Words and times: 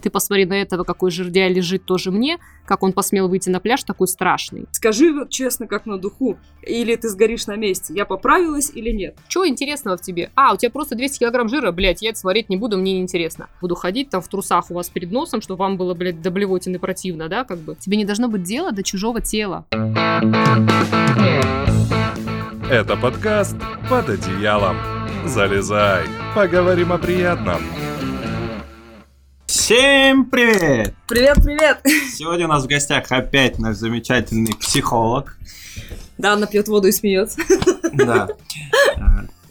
Ты 0.00 0.10
посмотри 0.10 0.44
на 0.44 0.52
этого, 0.52 0.84
какой 0.84 1.10
жердяй 1.10 1.52
лежит 1.52 1.84
тоже 1.84 2.12
мне, 2.12 2.38
как 2.64 2.84
он 2.84 2.92
посмел 2.92 3.28
выйти 3.28 3.48
на 3.50 3.58
пляж 3.58 3.82
такой 3.82 4.06
страшный. 4.06 4.66
Скажи 4.70 5.12
вот 5.12 5.30
честно, 5.30 5.66
как 5.66 5.86
на 5.86 5.98
духу, 5.98 6.38
или 6.62 6.94
ты 6.94 7.08
сгоришь 7.08 7.48
на 7.48 7.56
месте, 7.56 7.94
я 7.94 8.04
поправилась 8.04 8.70
или 8.72 8.90
нет? 8.90 9.16
Чего 9.26 9.48
интересного 9.48 9.96
в 9.96 10.00
тебе? 10.00 10.30
А, 10.36 10.54
у 10.54 10.56
тебя 10.56 10.70
просто 10.70 10.94
200 10.94 11.18
килограмм 11.18 11.48
жира, 11.48 11.72
блядь, 11.72 12.00
я 12.00 12.10
это 12.10 12.18
смотреть 12.20 12.48
не 12.48 12.56
буду, 12.56 12.78
мне 12.78 12.92
неинтересно. 12.92 13.48
Буду 13.60 13.74
ходить 13.74 14.08
там 14.08 14.22
в 14.22 14.28
трусах 14.28 14.70
у 14.70 14.74
вас 14.74 14.88
перед 14.88 15.10
носом, 15.10 15.40
чтобы 15.40 15.58
вам 15.64 15.76
было, 15.76 15.94
блядь, 15.94 16.22
до 16.22 16.30
блевотины 16.30 16.78
противно, 16.78 17.28
да, 17.28 17.42
как 17.42 17.58
бы. 17.58 17.74
Тебе 17.74 17.96
не 17.96 18.04
должно 18.04 18.28
быть 18.28 18.44
дела 18.44 18.70
до 18.70 18.84
чужого 18.84 19.20
тела. 19.20 19.66
Это 22.70 22.96
подкаст 22.96 23.56
«Под 23.90 24.10
одеялом». 24.10 24.76
Залезай, 25.24 26.04
поговорим 26.36 26.92
о 26.92 26.98
приятном. 26.98 27.62
Всем 29.68 30.24
привет! 30.24 30.94
Привет, 31.06 31.36
привет! 31.44 31.80
Сегодня 32.10 32.46
у 32.46 32.48
нас 32.48 32.64
в 32.64 32.66
гостях 32.68 33.12
опять 33.12 33.58
наш 33.58 33.76
замечательный 33.76 34.54
психолог. 34.54 35.36
Да, 36.16 36.32
она 36.32 36.46
пьет 36.46 36.68
воду 36.68 36.88
и 36.88 36.92
смеется. 36.92 37.38
Да. 37.92 38.28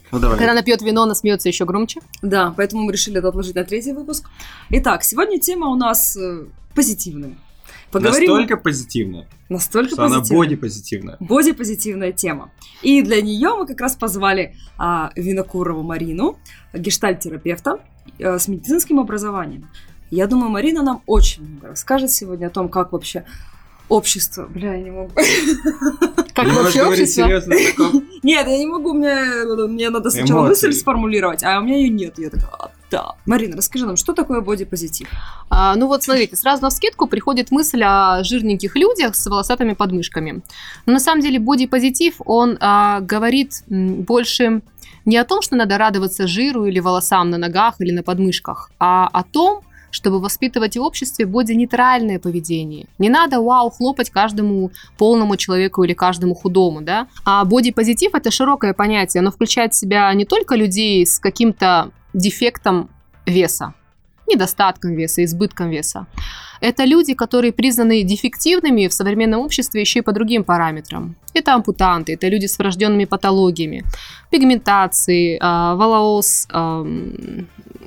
Ну 0.10 0.20
давай. 0.20 0.38
Когда 0.38 0.54
она 0.54 0.64
пьет 0.64 0.82
вино, 0.82 1.04
она 1.04 1.14
смеется 1.14 1.50
еще 1.50 1.66
громче. 1.66 2.00
Да, 2.24 2.52
поэтому 2.58 2.84
мы 2.84 2.94
решили 2.94 3.20
это 3.20 3.28
отложить 3.28 3.54
на 3.56 3.64
третий 3.64 3.92
выпуск. 3.92 4.28
Итак, 4.72 5.04
сегодня 5.04 5.38
тема 5.38 5.68
у 5.68 5.76
нас 5.76 6.16
э, 6.16 6.46
позитивная. 6.74 7.36
Поговорим... 7.92 8.30
Настолько 8.30 8.58
позитивно, 8.58 9.28
Настолько 9.50 9.92
что 9.92 10.06
она 10.06 10.20
позитивная. 10.20 10.48
боди-позитивная. 10.48 11.18
Боди-позитивная 11.20 12.12
тема. 12.14 12.52
И 12.82 13.04
для 13.04 13.22
нее 13.22 13.54
мы 13.56 13.68
как 13.68 13.82
раз 13.82 13.96
позвали 13.98 14.56
а, 14.78 15.12
Винокурову 15.16 15.84
Марину, 15.84 16.40
гештальт-терапевта 16.74 17.82
э, 18.18 18.40
с 18.40 18.48
медицинским 18.48 19.00
образованием. 19.02 19.70
Я 20.12 20.28
думаю, 20.28 20.50
Марина 20.50 20.84
нам 20.84 21.02
очень 21.06 21.44
много 21.44 21.70
расскажет 21.70 22.12
сегодня 22.12 22.48
о 22.48 22.50
том, 22.50 22.70
как 22.70 22.92
вообще 22.94 23.26
общество... 23.90 24.46
Бля, 24.48 24.74
я 24.76 24.84
не 24.84 24.92
могу. 24.92 25.12
Как 26.34 26.46
Не 26.46 26.52
вообще 26.52 26.84
общество? 26.84 27.24
серьезно? 27.24 27.54
Нет, 28.24 28.48
я 28.48 28.58
не 28.58 28.68
могу, 28.68 28.94
мне, 28.94 29.16
мне 29.68 29.90
надо 29.90 30.10
сначала 30.10 30.48
Эмоции. 30.48 30.68
мысль 30.68 30.80
сформулировать, 30.80 31.44
а 31.44 31.60
у 31.60 31.64
меня 31.64 31.78
ее 31.78 31.90
нет. 31.90 32.20
Я 32.20 32.30
такая, 32.30 32.50
«А, 32.60 32.72
да. 32.92 33.14
Марина, 33.26 33.58
расскажи 33.58 33.86
нам, 33.86 33.96
что 33.96 34.14
такое 34.14 34.42
бодипозитив? 34.42 35.08
А, 35.50 35.76
ну 35.76 35.88
вот 35.88 36.04
смотрите, 36.04 36.36
сразу 36.36 36.62
на 36.62 36.70
вскидку 36.70 37.08
приходит 37.08 37.50
мысль 37.50 37.82
о 37.84 38.24
жирненьких 38.24 38.76
людях 38.76 39.16
с 39.16 39.26
волосатыми 39.26 39.74
подмышками. 39.74 40.42
Но 40.86 40.94
на 40.94 41.00
самом 41.00 41.22
деле 41.22 41.40
бодипозитив, 41.40 42.16
он 42.26 42.58
а, 42.60 43.00
говорит 43.00 43.64
больше 43.68 44.62
не 45.06 45.18
о 45.18 45.24
том, 45.26 45.42
что 45.42 45.56
надо 45.56 45.78
радоваться 45.78 46.28
жиру 46.28 46.66
или 46.66 46.80
волосам 46.80 47.30
на 47.30 47.38
ногах 47.38 47.76
или 47.80 47.92
на 47.92 48.04
подмышках, 48.04 48.70
а 48.80 49.08
о 49.08 49.24
том, 49.24 49.62
чтобы 49.92 50.20
воспитывать 50.20 50.78
в 50.78 50.82
обществе 50.82 51.26
боди-нейтральное 51.26 52.20
поведение. 52.20 52.88
Не 52.98 53.10
надо, 53.10 53.42
вау, 53.42 53.70
хлопать 53.70 54.10
каждому 54.10 54.72
полному 54.98 55.38
человеку 55.38 55.84
или 55.84 55.94
каждому 55.94 56.36
худому, 56.36 56.82
да. 56.82 57.08
А 57.26 57.44
бодипозитив– 57.46 58.12
это 58.16 58.32
широкое 58.32 58.74
понятие, 58.74 59.22
оно 59.22 59.32
включает 59.32 59.74
в 59.74 59.78
себя 59.78 60.14
не 60.14 60.26
только 60.26 60.56
людей 60.56 61.06
с 61.06 61.20
каким-то 61.20 61.92
дефектом 62.14 62.90
веса, 63.26 63.74
недостатком 64.28 64.94
веса, 64.94 65.24
избытком 65.24 65.70
веса. 65.70 66.08
Это 66.60 66.86
люди, 66.86 67.14
которые 67.14 67.52
признаны 67.52 68.04
дефективными 68.04 68.88
в 68.88 68.94
современном 68.94 69.42
обществе 69.42 69.82
еще 69.82 70.00
и 70.00 70.02
по 70.02 70.12
другим 70.12 70.44
параметрам. 70.44 71.16
Это 71.34 71.54
ампутанты, 71.54 72.14
это 72.14 72.28
люди 72.28 72.48
с 72.48 72.58
врожденными 72.58 73.06
патологиями, 73.06 73.84
пигментации, 74.32 75.38
а, 75.40 75.76
волос, 75.76 76.48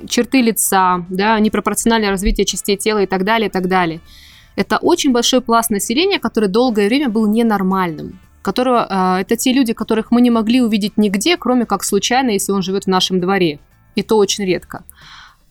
черты 0.07 0.41
лица, 0.41 1.05
да, 1.09 1.39
непропорциональное 1.39 2.09
развитие 2.09 2.45
частей 2.45 2.77
тела 2.77 3.03
и 3.03 3.07
так 3.07 3.23
далее, 3.23 3.49
и 3.49 3.51
так 3.51 3.67
далее. 3.67 3.99
Это 4.55 4.77
очень 4.77 5.11
большой 5.11 5.41
пласт 5.41 5.69
населения, 5.69 6.19
который 6.19 6.49
долгое 6.49 6.87
время 6.87 7.09
был 7.09 7.27
ненормальным. 7.27 8.19
Которого, 8.41 8.87
а, 8.89 9.21
это 9.21 9.35
те 9.35 9.53
люди, 9.53 9.73
которых 9.73 10.11
мы 10.11 10.21
не 10.21 10.31
могли 10.31 10.61
увидеть 10.61 10.97
нигде, 10.97 11.37
кроме 11.37 11.65
как 11.65 11.83
случайно, 11.83 12.31
если 12.31 12.51
он 12.51 12.61
живет 12.61 12.85
в 12.85 12.87
нашем 12.87 13.19
дворе. 13.19 13.59
И 13.95 14.03
то 14.03 14.17
очень 14.17 14.45
редко. 14.45 14.83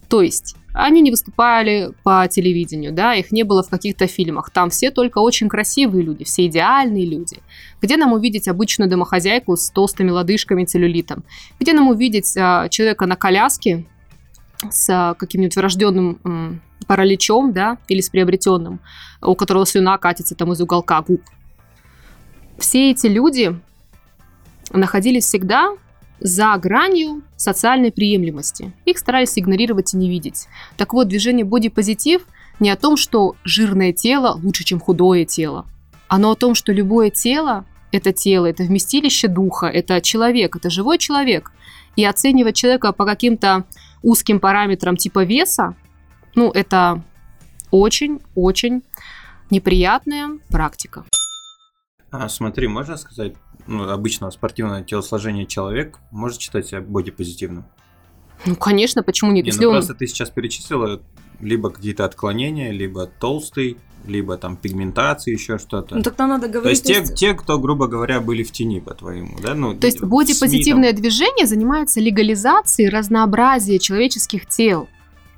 То 0.09 0.23
есть 0.23 0.57
они 0.73 1.01
не 1.01 1.11
выступали 1.11 1.93
по 2.03 2.27
телевидению, 2.29 2.93
да, 2.93 3.15
их 3.15 3.33
не 3.33 3.43
было 3.43 3.63
в 3.63 3.69
каких-то 3.69 4.07
фильмах. 4.07 4.51
Там 4.51 4.71
все 4.71 4.91
только 4.91 5.19
очень 5.19 5.49
красивые 5.49 6.05
люди, 6.05 6.25
все 6.25 6.47
идеальные 6.47 7.07
люди. 7.07 7.39
Где 7.81 7.97
нам 7.97 8.13
увидеть 8.13 8.49
обычную 8.49 8.89
домохозяйку 8.89 9.57
с 9.57 9.71
толстыми 9.71 10.11
лодыжками 10.11 10.65
целлюлитом? 10.65 11.25
Где 11.59 11.73
нам 11.73 11.89
увидеть 11.89 12.37
а, 12.37 12.69
человека 12.69 13.07
на 13.07 13.17
коляске 13.17 13.85
с 14.71 14.89
а, 14.91 15.15
каким-нибудь 15.15 15.57
врожденным 15.57 16.19
м, 16.25 16.63
параличом, 16.87 17.53
да, 17.53 17.79
или 17.89 18.01
с 18.01 18.09
приобретенным, 18.09 18.81
у 19.23 19.35
которого 19.35 19.67
слюна 19.67 19.99
катится 19.99 20.35
там 20.35 20.53
из 20.53 20.61
уголка 20.61 21.01
губ? 21.03 21.23
Все 22.59 22.91
эти 22.91 23.07
люди 23.07 23.59
находились 24.73 25.25
всегда 25.25 25.75
за 26.21 26.57
гранью 26.57 27.23
социальной 27.37 27.91
приемлемости. 27.91 28.73
Их 28.85 28.99
старались 28.99 29.39
игнорировать 29.39 29.95
и 29.95 29.97
не 29.97 30.09
видеть. 30.09 30.47
Так 30.77 30.93
вот, 30.93 31.09
движение 31.09 31.45
бодипозитив 31.45 32.23
не 32.61 32.71
о 32.71 32.77
том, 32.77 32.97
что 32.97 33.37
жирное 33.43 33.93
тело 33.93 34.39
лучше, 34.43 34.65
чем 34.65 34.81
худое 34.81 35.25
тело. 35.25 35.67
Оно 36.09 36.33
о 36.33 36.37
том, 36.37 36.55
что 36.55 36.73
любое 36.73 37.11
тело– 37.11 37.65
это 37.93 38.13
тело, 38.13 38.47
это 38.47 38.63
вместилище 38.63 39.29
духа, 39.29 39.67
это 39.67 40.01
человек, 40.01 40.57
это 40.57 40.71
живой 40.71 40.99
человек. 40.99 41.53
И 41.97 42.05
оценивать 42.05 42.57
человека 42.57 42.93
по 42.93 43.05
каким-то 43.05 43.65
узким 44.03 44.41
параметрам 44.41 44.97
типа 44.97 45.25
веса, 45.25 45.75
ну, 46.35 46.51
это 46.51 47.03
очень-очень 47.71 48.83
неприятная 49.51 50.39
практика. 50.49 51.05
А, 52.11 52.29
смотри, 52.29 52.67
можно 52.67 52.97
сказать, 52.97 53.35
ну, 53.71 53.89
обычного 53.89 54.31
спортивного 54.31 54.83
телосложения 54.83 55.47
человек 55.47 55.99
может 56.11 56.41
считать 56.41 56.67
себя 56.67 56.81
бодипозитивным? 56.81 57.65
Ну, 58.47 58.57
конечно, 58.57 59.03
почему 59.03 59.33
нет? 59.33 59.45
Не, 59.45 59.51
Если 59.51 59.63
ну 59.65 59.69
он- 59.71 59.75
просто 59.77 59.95
ты 59.95 60.07
сейчас 60.07 60.31
перечислила 60.31 61.01
либо 61.41 61.71
какие-то 61.71 62.05
отклонения, 62.05 62.71
либо 62.73 63.07
толстый, 63.07 63.79
либо 64.07 64.37
там 64.39 64.57
пигментация, 64.57 65.33
еще 65.33 65.59
что-то. 65.59 65.95
Ну, 65.95 66.03
тогда 66.03 66.27
надо 66.27 66.47
То 66.49 66.55
говорить... 66.55 66.71
есть 66.71 66.87
те, 66.87 66.95
то 66.95 67.01
есть- 67.01 67.15
те, 67.15 67.35
кто, 67.35 67.59
грубо 67.59 67.87
говоря, 67.87 68.21
были 68.21 68.43
в 68.43 68.51
тени, 68.51 68.81
по-твоему, 68.81 69.37
да? 69.43 69.55
Ну, 69.55 69.75
То 69.79 69.87
есть 69.87 69.99
в 69.99 70.01
СМИ 70.01 70.09
бодипозитивное 70.11 70.93
движение 70.93 71.47
занимается 71.47 72.01
легализацией 72.01 72.89
разнообразия 72.89 73.79
человеческих 73.79 74.47
тел. 74.47 74.89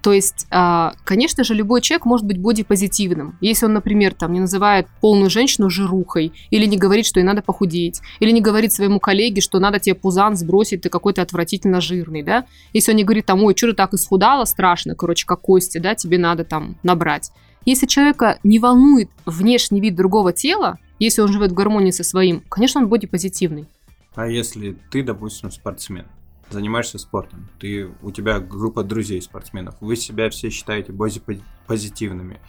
То 0.03 0.13
есть, 0.13 0.47
а, 0.51 0.95
конечно 1.05 1.45
же, 1.45 1.55
любой 1.55 1.81
человек 1.81 2.07
может 2.07 2.27
быть 2.27 2.39
бодипозитивным. 2.39 3.39
Если 3.41 3.67
он, 3.67 3.73
например, 3.73 4.15
там, 4.15 4.33
не 4.33 4.41
называет 4.41 4.89
полную 5.01 5.31
женщину 5.31 5.71
жирухой, 5.71 6.33
или 6.51 6.67
не 6.67 6.77
говорит, 6.77 7.07
что 7.07 7.21
ей 7.21 7.25
надо 7.25 7.41
похудеть, 7.41 8.01
или 8.19 8.33
не 8.33 8.41
говорит 8.41 8.73
своему 8.73 8.99
коллеге, 8.99 9.41
что 9.41 9.61
надо 9.61 9.79
тебе 9.79 9.95
пузан 9.95 10.37
сбросить, 10.37 10.83
ты 10.83 10.89
какой-то 10.89 11.23
отвратительно 11.23 11.81
жирный, 11.81 12.25
да? 12.25 12.47
Если 12.73 12.91
он 12.91 12.97
не 12.97 13.05
говорит 13.05 13.27
там, 13.27 13.45
ой, 13.45 13.55
что 13.57 13.69
ты 13.69 13.75
так 13.75 13.95
исхудала, 13.95 14.45
страшно, 14.45 14.97
короче, 14.97 15.25
как 15.25 15.41
кости, 15.41 15.79
да, 15.79 15.95
тебе 15.95 16.19
надо 16.19 16.45
там 16.45 16.77
набрать. 16.83 17.31
Если 17.65 17.87
человека 17.87 18.41
не 18.43 18.59
волнует 18.59 19.09
внешний 19.25 19.81
вид 19.81 19.95
другого 19.95 20.33
тела, 20.33 20.79
если 20.99 21.23
он 21.23 21.29
живет 21.29 21.53
в 21.53 21.55
гармонии 21.55 21.93
со 21.93 22.03
своим, 22.03 22.43
конечно, 22.49 22.81
он 22.81 22.89
бодипозитивный. 22.89 23.67
А 24.17 24.27
если 24.27 24.77
ты, 24.91 25.05
допустим, 25.05 25.53
спортсмен, 25.53 26.07
занимаешься 26.53 26.99
спортом, 26.99 27.49
ты, 27.59 27.91
у 28.03 28.11
тебя 28.11 28.41
группа 28.41 28.83
друзей 28.85 29.21
спортсменов, 29.23 29.77
вы 29.81 29.97
себя 29.97 30.31
все 30.31 30.51
считаете 30.51 30.93
бодипозитивными, 30.93 32.41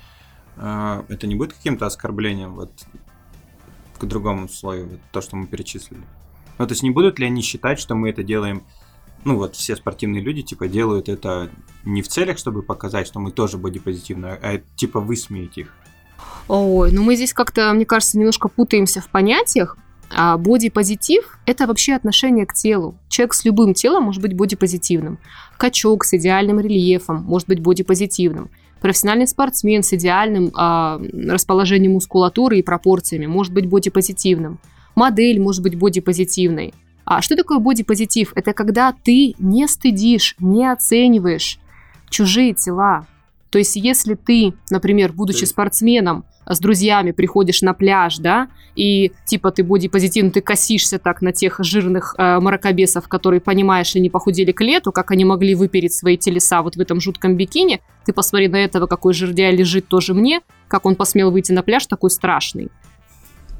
а, 0.57 1.05
это 1.09 1.27
не 1.27 1.35
будет 1.35 1.53
каким-то 1.53 1.85
оскорблением 1.85 2.55
вот 2.55 2.71
к 3.97 4.05
другому 4.05 4.47
слою, 4.49 4.87
вот 4.87 4.99
то, 5.11 5.21
что 5.21 5.35
мы 5.35 5.47
перечислили? 5.47 6.03
Ну, 6.59 6.67
то 6.67 6.73
есть 6.73 6.83
не 6.83 6.91
будут 6.91 7.19
ли 7.19 7.25
они 7.25 7.41
считать, 7.41 7.79
что 7.79 7.95
мы 7.95 8.09
это 8.09 8.23
делаем, 8.23 8.63
ну 9.23 9.37
вот 9.37 9.55
все 9.55 9.75
спортивные 9.75 10.21
люди 10.21 10.41
типа 10.41 10.67
делают 10.67 11.09
это 11.09 11.49
не 11.83 12.01
в 12.01 12.07
целях, 12.07 12.37
чтобы 12.37 12.61
показать, 12.61 13.07
что 13.07 13.19
мы 13.19 13.31
тоже 13.31 13.57
бодипозитивны, 13.57 14.27
а 14.27 14.61
типа 14.75 14.99
высмеять 14.99 15.57
их? 15.57 15.73
Ой, 16.47 16.91
ну 16.91 17.03
мы 17.03 17.15
здесь 17.15 17.33
как-то, 17.33 17.71
мне 17.73 17.85
кажется, 17.85 18.17
немножко 18.17 18.49
путаемся 18.49 19.01
в 19.01 19.09
понятиях. 19.09 19.77
А 20.15 20.37
бодипозитив– 20.37 21.39
это 21.45 21.65
вообще 21.65 21.93
отношение 21.93 22.45
к 22.45 22.53
телу. 22.53 22.95
Человек 23.09 23.33
с 23.33 23.45
любым 23.45 23.73
телом 23.73 24.03
может 24.03 24.21
быть 24.21 24.35
бодипозитивным. 24.35 25.17
Качок 25.57 26.05
с 26.05 26.13
идеальным 26.13 26.59
рельефом 26.59 27.23
может 27.23 27.47
быть 27.47 27.59
бодипозитивным. 27.59 28.49
Профессиональный 28.79 29.27
спортсмен 29.27 29.81
с 29.81 29.93
идеальным 29.93 30.51
а, 30.55 31.01
расположением 31.27 31.93
мускулатуры 31.93 32.59
и 32.59 32.63
пропорциями 32.63 33.25
может 33.25 33.53
быть 33.53 33.67
бодипозитивным. 33.67 34.59
Модель 34.93 35.39
может 35.39 35.63
быть 35.63 35.77
бодипозитивной. 35.77 36.73
А 37.05 37.21
что 37.21 37.35
такое 37.35 37.59
бодипозитив? 37.59 38.33
Это 38.35 38.53
когда 38.53 38.93
ты 38.93 39.33
не 39.39 39.67
стыдишь, 39.67 40.35
не 40.39 40.71
оцениваешь 40.71 41.59
чужие 42.09 42.53
тела. 42.53 43.07
То 43.49 43.57
есть, 43.57 43.75
если 43.75 44.15
ты, 44.15 44.53
например, 44.69 45.13
будучи 45.13 45.45
спортсменом, 45.45 46.25
с 46.45 46.59
друзьями 46.59 47.11
приходишь 47.11 47.61
на 47.61 47.73
пляж, 47.73 48.17
да, 48.17 48.49
и 48.75 49.11
типа 49.25 49.51
ты 49.51 49.63
бодипозитивный, 49.63 50.31
ты 50.31 50.41
косишься 50.41 50.99
так 50.99 51.21
на 51.21 51.31
тех 51.31 51.59
жирных 51.59 52.15
э, 52.17 52.39
маракобесов, 52.39 53.07
которые, 53.07 53.41
понимаешь 53.41 53.95
не 53.95 54.09
похудели 54.09 54.51
к 54.51 54.61
лету, 54.61 54.91
как 54.91 55.11
они 55.11 55.25
могли 55.25 55.55
выпереть 55.55 55.93
свои 55.93 56.17
телеса 56.17 56.61
вот 56.61 56.75
в 56.75 56.79
этом 56.79 56.99
жутком 56.99 57.35
бикини, 57.35 57.81
ты 58.05 58.13
посмотри 58.13 58.47
на 58.47 58.57
этого, 58.57 58.87
какой 58.87 59.13
жердяй 59.13 59.55
лежит 59.55 59.87
тоже 59.87 60.13
мне, 60.13 60.41
как 60.67 60.85
он 60.85 60.95
посмел 60.95 61.31
выйти 61.31 61.51
на 61.51 61.63
пляж 61.63 61.85
такой 61.85 62.09
страшный. 62.09 62.69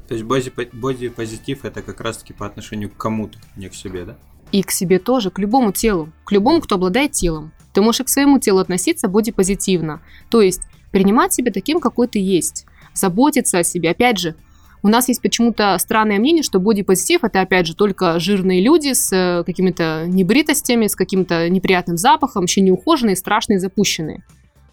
То 0.08 0.14
есть 0.14 0.24
боди- 0.26 0.70
бодипозитив 0.72 1.64
это 1.64 1.80
как 1.82 2.00
раз-таки 2.00 2.32
по 2.32 2.46
отношению 2.46 2.90
к 2.90 2.96
кому-то, 2.96 3.38
не 3.56 3.68
к 3.68 3.74
себе, 3.74 4.04
да? 4.04 4.16
И 4.52 4.62
к 4.62 4.70
себе 4.70 4.98
тоже, 4.98 5.30
к 5.30 5.38
любому 5.38 5.72
телу, 5.72 6.10
к 6.24 6.32
любому, 6.32 6.60
кто 6.60 6.74
обладает 6.74 7.12
телом. 7.12 7.52
Ты 7.72 7.80
можешь 7.80 8.02
и 8.02 8.04
к 8.04 8.08
своему 8.08 8.38
телу 8.38 8.58
относиться 8.58 9.08
бодипозитивно. 9.08 10.00
То 10.28 10.42
есть 10.42 10.62
принимать 10.92 11.32
себя 11.32 11.50
таким, 11.50 11.80
какой 11.80 12.06
ты 12.06 12.20
есть. 12.20 12.66
Заботиться 12.94 13.58
о 13.58 13.64
себе. 13.64 13.90
Опять 13.90 14.18
же, 14.18 14.34
у 14.82 14.88
нас 14.88 15.08
есть 15.08 15.22
почему-то 15.22 15.76
странное 15.78 16.18
мнение, 16.18 16.42
что 16.42 16.60
бодипозитив 16.60 17.24
это, 17.24 17.40
опять 17.40 17.66
же, 17.66 17.74
только 17.74 18.20
жирные 18.20 18.62
люди 18.62 18.92
с 18.92 19.10
э, 19.12 19.42
какими-то 19.44 20.04
небритостями, 20.06 20.88
с 20.88 20.94
каким-то 20.94 21.48
неприятным 21.48 21.96
запахом, 21.96 22.42
вообще 22.42 22.60
неухоженные, 22.60 23.16
страшные, 23.16 23.58
запущенные. 23.58 24.24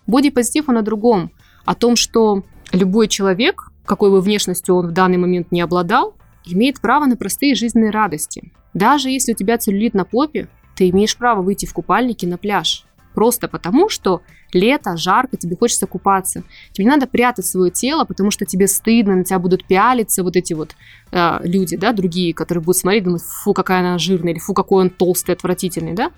Бодипозитив 0.07 0.67
он 0.67 0.77
о 0.77 0.81
другом. 0.81 1.31
О 1.63 1.75
том, 1.75 1.95
что 1.95 2.43
любой 2.73 3.07
человек, 3.07 3.71
какой 3.85 4.11
бы 4.11 4.19
внешностью 4.19 4.75
он 4.75 4.87
в 4.87 4.91
данный 4.91 5.17
момент 5.17 5.51
не 5.51 5.61
обладал, 5.61 6.13
имеет 6.45 6.81
право 6.81 7.05
на 7.05 7.15
простые 7.15 7.55
жизненные 7.55 7.91
радости. 7.91 8.51
Даже 8.73 9.09
если 9.09 9.31
у 9.31 9.35
тебя 9.35 9.57
целлюлит 9.57 9.93
на 9.93 10.03
попе, 10.05 10.49
ты 10.75 10.89
имеешь 10.89 11.15
право 11.15 11.41
выйти 11.41 11.65
в 11.65 11.73
купальнике 11.73 12.27
на 12.27 12.37
пляж. 12.37 12.85
Просто 13.13 13.47
потому, 13.47 13.89
что 13.89 14.21
лето, 14.53 14.95
жарко, 14.97 15.37
тебе 15.37 15.55
хочется 15.55 15.87
купаться. 15.87 16.43
Тебе 16.71 16.85
не 16.85 16.91
надо 16.91 17.07
прятать 17.07 17.45
свое 17.45 17.71
тело, 17.71 18.05
потому 18.05 18.31
что 18.31 18.45
тебе 18.45 18.67
стыдно, 18.67 19.15
на 19.15 19.23
тебя 19.23 19.39
будут 19.39 19.65
пялиться 19.65 20.23
вот 20.23 20.35
эти 20.35 20.53
вот 20.53 20.75
э, 21.11 21.39
люди, 21.43 21.75
да, 21.75 21.91
другие, 21.93 22.33
которые 22.33 22.63
будут 22.63 22.77
смотреть, 22.77 23.03
думать, 23.03 23.21
фу, 23.21 23.53
какая 23.53 23.79
она 23.79 23.97
жирная, 23.97 24.33
или 24.33 24.39
фу, 24.39 24.53
какой 24.53 24.83
он 24.83 24.89
толстый, 24.89 25.31
отвратительный, 25.31 25.93
да. 25.93 26.11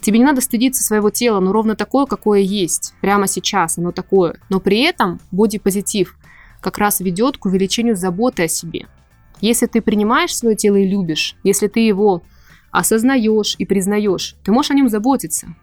Тебе 0.00 0.18
не 0.18 0.24
надо 0.24 0.40
стыдиться 0.40 0.84
своего 0.84 1.10
тела, 1.10 1.40
но 1.40 1.52
ровно 1.52 1.74
такое, 1.74 2.06
какое 2.06 2.40
есть, 2.40 2.94
прямо 3.00 3.26
сейчас, 3.26 3.78
оно 3.78 3.90
такое. 3.90 4.36
Но 4.48 4.60
при 4.60 4.82
этом 4.82 5.20
бодипозитив 5.32 6.16
как 6.60 6.78
раз 6.78 7.00
ведет 7.00 7.38
к 7.38 7.46
увеличению 7.46 7.96
заботы 7.96 8.44
о 8.44 8.48
себе. 8.48 8.86
Если 9.40 9.66
ты 9.66 9.80
принимаешь 9.80 10.36
свое 10.36 10.56
тело 10.56 10.76
и 10.76 10.86
любишь, 10.86 11.36
если 11.44 11.68
ты 11.68 11.80
его 11.80 12.22
осознаешь 12.70 13.54
и 13.58 13.64
признаешь, 13.64 14.36
ты 14.44 14.52
можешь 14.52 14.70
о 14.70 14.74
нем 14.74 14.88
заботиться. 14.88 15.54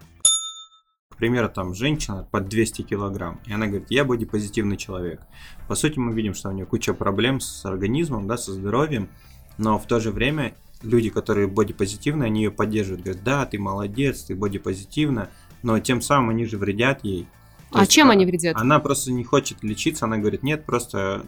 К 1.16 1.18
примеру, 1.18 1.48
там 1.48 1.74
женщина 1.74 2.28
под 2.30 2.48
200 2.48 2.82
килограмм, 2.82 3.40
и 3.46 3.52
она 3.52 3.66
говорит, 3.66 3.86
я 3.88 4.04
бодипозитивный 4.04 4.76
человек. 4.76 5.22
По 5.66 5.74
сути, 5.74 5.98
мы 5.98 6.12
видим, 6.12 6.34
что 6.34 6.50
у 6.50 6.52
нее 6.52 6.66
куча 6.66 6.92
проблем 6.92 7.40
с 7.40 7.64
организмом, 7.64 8.28
да, 8.28 8.36
со 8.36 8.52
здоровьем, 8.52 9.08
но 9.56 9.78
в 9.78 9.86
то 9.86 9.98
же 9.98 10.10
время 10.10 10.54
люди, 10.82 11.08
которые 11.08 11.48
бодипозитивны, 11.48 12.24
они 12.24 12.42
ее 12.42 12.50
поддерживают, 12.50 13.02
говорят, 13.02 13.24
да, 13.24 13.46
ты 13.46 13.58
молодец, 13.58 14.24
ты 14.24 14.34
бодипозитивна, 14.34 15.30
но 15.62 15.78
тем 15.80 16.02
самым 16.02 16.30
они 16.30 16.44
же 16.44 16.58
вредят 16.58 17.02
ей. 17.02 17.26
То 17.70 17.78
а 17.78 17.80
есть, 17.80 17.92
чем 17.92 18.10
а- 18.10 18.12
они 18.12 18.24
вредят? 18.24 18.56
Она 18.56 18.78
просто 18.78 19.10
не 19.12 19.24
хочет 19.24 19.62
лечиться, 19.62 20.04
она 20.04 20.18
говорит, 20.18 20.42
нет, 20.42 20.64
просто 20.64 21.22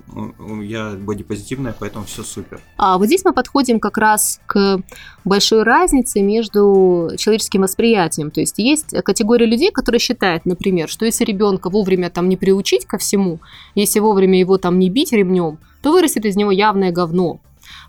я 0.63 0.93
бодипозитивная, 0.93 1.75
поэтому 1.79 2.05
все 2.05 2.23
супер. 2.23 2.61
А 2.77 2.97
вот 2.97 3.07
здесь 3.07 3.25
мы 3.25 3.33
подходим 3.33 3.81
как 3.81 3.99
раз 3.99 4.41
к 4.47 4.81
большой 5.25 5.65
разнице 5.65 6.21
между 6.21 7.11
человеческим 7.17 7.63
восприятием. 7.63 8.31
То 8.31 8.41
есть 8.41 8.59
есть 8.59 8.91
категория 9.03 9.47
людей, 9.47 9.73
которые 9.73 9.99
считают, 9.99 10.47
например, 10.47 10.89
что 10.89 11.05
если 11.05 11.25
ребенка 11.25 11.71
вовремя 11.71 12.09
там 12.09 12.29
не 12.29 12.37
приучить 12.37 12.87
ко 12.87 12.99
всему, 12.99 13.41
если 13.75 13.99
вовремя 13.99 14.39
его 14.39 14.59
там 14.59 14.79
не 14.79 14.91
бить 14.91 15.13
ремнем, 15.13 15.59
то 15.83 15.93
вырастет 15.93 16.25
из 16.25 16.37
него 16.37 16.53
явное 16.53 16.93
говно. 16.93 17.41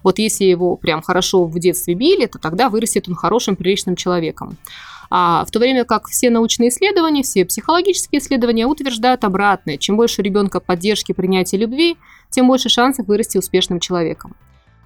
Вот 0.04 0.19
если 0.19 0.45
его 0.45 0.75
прям 0.75 1.02
хорошо 1.02 1.45
в 1.45 1.60
детстве 1.60 1.94
били, 1.94 2.25
то 2.25 2.40
тогда 2.40 2.69
вырастет 2.69 3.07
он 3.07 3.16
хорошим, 3.16 3.56
приличным 3.56 3.95
человеком. 3.95 4.57
А 5.10 5.44
в 5.46 5.52
то 5.52 5.60
время 5.60 5.86
как 5.86 6.08
все 6.08 6.30
научные 6.30 6.70
исследования, 6.70 7.24
все 7.24 7.46
психологические 7.46 8.20
исследования 8.20 8.68
утверждают 8.68 9.24
обратное. 9.24 9.78
Чем 9.78 9.98
больше 9.98 10.22
ребенка 10.22 10.60
поддержки, 10.60 11.14
принятия 11.14 11.58
любви, 11.58 11.98
тем 12.30 12.48
больше 12.48 12.70
шансов 12.70 13.08
вырасти 13.08 13.38
успешным 13.38 13.80
человеком. 13.80 14.36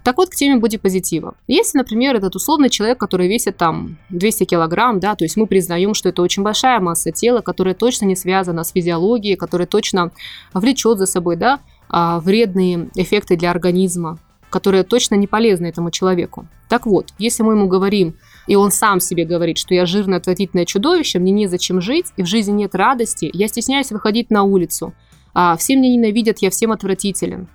Так 0.04 0.18
вот, 0.18 0.28
к 0.28 0.34
теме 0.34 0.56
бодипозитива. 0.56 1.34
Если, 1.46 1.78
например, 1.78 2.14
этот 2.14 2.36
условный 2.36 2.68
человек, 2.68 2.98
который 2.98 3.26
весит 3.26 3.56
там 3.56 3.96
200 4.10 4.44
килограмм, 4.44 5.00
да, 5.00 5.14
то 5.14 5.24
есть 5.24 5.36
мы 5.38 5.46
признаем, 5.46 5.94
что 5.94 6.10
это 6.10 6.20
очень 6.20 6.42
большая 6.42 6.78
масса 6.78 7.10
тела, 7.10 7.40
которая 7.40 7.74
точно 7.74 8.04
не 8.04 8.14
связана 8.14 8.64
с 8.64 8.72
физиологией, 8.72 9.36
которая 9.36 9.66
точно 9.66 10.10
влечет 10.52 10.98
за 10.98 11.06
собой, 11.06 11.36
да, 11.36 11.60
а, 11.88 12.20
вредные 12.20 12.90
эффекты 12.96 13.36
для 13.36 13.50
организма, 13.50 14.18
которые 14.54 14.84
точно 14.84 15.16
не 15.16 15.26
полезны 15.26 15.66
этому 15.66 15.90
человеку. 15.90 16.46
Так 16.68 16.86
вот, 16.86 17.12
если 17.18 17.42
мы 17.42 17.54
ему 17.54 17.66
говорим, 17.66 18.14
и 18.46 18.54
он 18.54 18.70
сам 18.70 19.00
себе 19.00 19.24
говорит, 19.24 19.58
что 19.58 19.74
я 19.74 19.84
жирное, 19.84 20.18
отвратительное 20.18 20.64
чудовище, 20.64 21.18
мне 21.18 21.32
незачем 21.32 21.80
жить, 21.80 22.12
и 22.16 22.22
в 22.22 22.26
жизни 22.26 22.52
нет 22.52 22.76
радости, 22.76 23.28
я 23.32 23.48
стесняюсь 23.48 23.90
выходить 23.90 24.30
на 24.30 24.44
улицу, 24.44 24.94
а, 25.34 25.56
все 25.56 25.74
меня 25.74 25.90
ненавидят, 25.90 26.38
я 26.38 26.50
всем 26.50 26.70
отвратителен, 26.70 27.48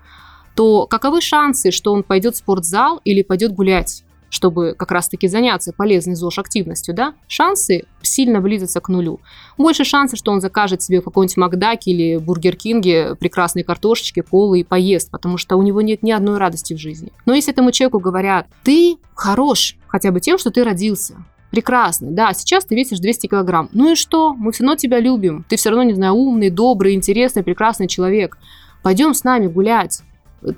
то 0.57 0.88
каковы 0.88 1.22
шансы, 1.22 1.72
что 1.72 1.94
он 1.94 2.04
пойдет 2.04 2.36
в 2.36 2.40
спортзал 2.40 3.00
или 3.06 3.22
пойдет 3.22 3.54
гулять? 3.54 4.04
Чтобы 4.29 4.75
как 4.77 4.91
раз-таки 4.91 5.27
заняться 5.27 5.73
полезной 5.73 6.15
ЗОЖ-активностью, 6.15 6.93
да, 6.93 7.13
шансы 7.27 7.83
сильно 8.01 8.41
близятся 8.41 8.79
к 8.79 8.89
нулю. 8.89 9.19
Больше 9.57 9.83
шансов, 9.83 10.19
что 10.19 10.31
он 10.31 10.41
закажет 10.41 10.81
себе 10.81 11.01
в 11.01 11.03
какой-нибудь 11.03 11.37
Макдаке 11.37 11.91
или 11.91 12.17
Бургер 12.17 12.55
Кинге 12.55 13.15
прекрасные 13.15 13.63
картошечки, 13.63 14.21
колы 14.21 14.61
и 14.61 14.63
поест, 14.63 15.11
потому 15.11 15.37
что 15.37 15.55
у 15.55 15.61
него 15.61 15.81
нет 15.81 16.03
ни 16.03 16.11
одной 16.11 16.37
радости 16.37 16.73
в 16.73 16.77
жизни. 16.77 17.11
Но 17.25 17.33
если 17.33 17.53
этому 17.53 17.71
человеку 17.71 17.99
говорят, 17.99 18.47
ты 18.63 18.97
хорош 19.15 19.75
хотя 19.87 20.11
бы 20.11 20.19
тем, 20.19 20.37
что 20.37 20.51
ты 20.51 20.63
родился, 20.63 21.15
Прекрасно, 21.51 22.11
да, 22.11 22.33
сейчас 22.33 22.65
ты 22.65 22.75
весишь 22.75 22.99
200 22.99 23.25
килограмм. 23.25 23.69
Ну 23.73 23.93
и 23.93 23.95
что? 23.95 24.35
Мы 24.35 24.51
все 24.51 24.63
равно 24.63 24.75
тебя 24.75 24.99
любим. 24.99 25.43
Ты 25.49 25.55
все 25.55 25.69
равно, 25.69 25.83
не 25.83 25.93
знаю, 25.93 26.13
умный, 26.13 26.51
добрый, 26.51 26.93
интересный, 26.93 27.43
прекрасный 27.43 27.87
человек. 27.87 28.37
Пойдем 28.83 29.15
с 29.15 29.23
нами 29.23 29.47
гулять 29.47 30.01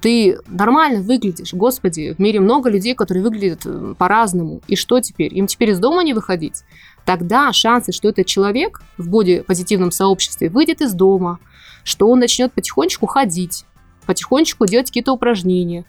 ты 0.01 0.38
нормально 0.48 1.01
выглядишь. 1.01 1.54
Господи, 1.54 2.13
в 2.13 2.19
мире 2.19 2.39
много 2.39 2.69
людей, 2.69 2.94
которые 2.94 3.24
выглядят 3.24 3.62
э, 3.66 3.95
по-разному. 3.98 4.62
И 4.68 4.75
что 4.75 5.00
теперь? 5.00 5.36
Им 5.36 5.48
теперь 5.48 5.72
из 5.72 5.80
дома 5.80 6.04
не 6.04 6.13
выходить? 6.13 6.63
Тогда 7.06 7.51
шансы, 7.51 7.92
что 7.92 8.10
этот 8.10 8.28
человек 8.28 8.81
в 8.98 9.10
бодипозитивном 9.10 9.92
сообществе 9.92 10.50
выйдет 10.50 10.81
из 10.81 10.94
дома, 10.94 11.39
что 11.83 12.07
он 12.07 12.19
начнет 12.19 12.54
потихонечку 12.54 13.07
ходить, 13.07 13.66
потихонечку 14.06 14.68
делать 14.68 14.88
какие-то 14.88 15.13
упражнения, 15.13 15.86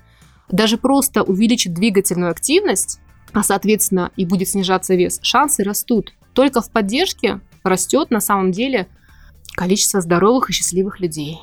даже 0.50 0.78
просто 0.78 1.22
увеличит 1.22 1.74
двигательную 1.74 2.30
активность, 2.30 3.00
а 3.32 3.42
соответственно 3.42 4.10
и 4.16 4.24
будет 4.24 4.48
снижаться 4.48 4.94
вес, 4.94 5.18
шансы 5.22 5.62
растут. 5.62 6.14
Только 6.32 6.62
в 6.62 6.70
поддержке 6.70 7.40
растет 7.62 8.10
на 8.10 8.20
самом 8.20 8.52
деле 8.52 8.88
количество 9.54 10.00
здоровых 10.00 10.48
и 10.48 10.52
счастливых 10.54 11.00
людей 11.00 11.38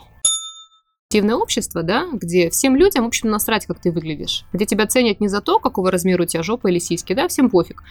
активное 1.12 1.38
общество, 1.38 1.82
да, 1.82 2.08
где 2.14 2.52
всем 2.52 2.76
людям, 2.76 3.04
в 3.04 3.08
общем, 3.08 3.32
насрать, 3.32 3.66
как 3.66 3.80
ты 3.80 3.92
выглядишь, 3.92 4.46
где 4.54 4.68
тебя 4.68 4.86
ценят 4.86 5.20
не 5.20 5.28
за 5.28 5.42
то, 5.42 5.58
какого 5.58 5.90
размера 5.90 6.22
у 6.22 6.26
тебя 6.28 6.44
жопа 6.44 6.68
или 6.68 6.78
сиськи, 6.78 7.14
да, 7.14 7.28
всем 7.28 7.50
пофиг. 7.50 7.82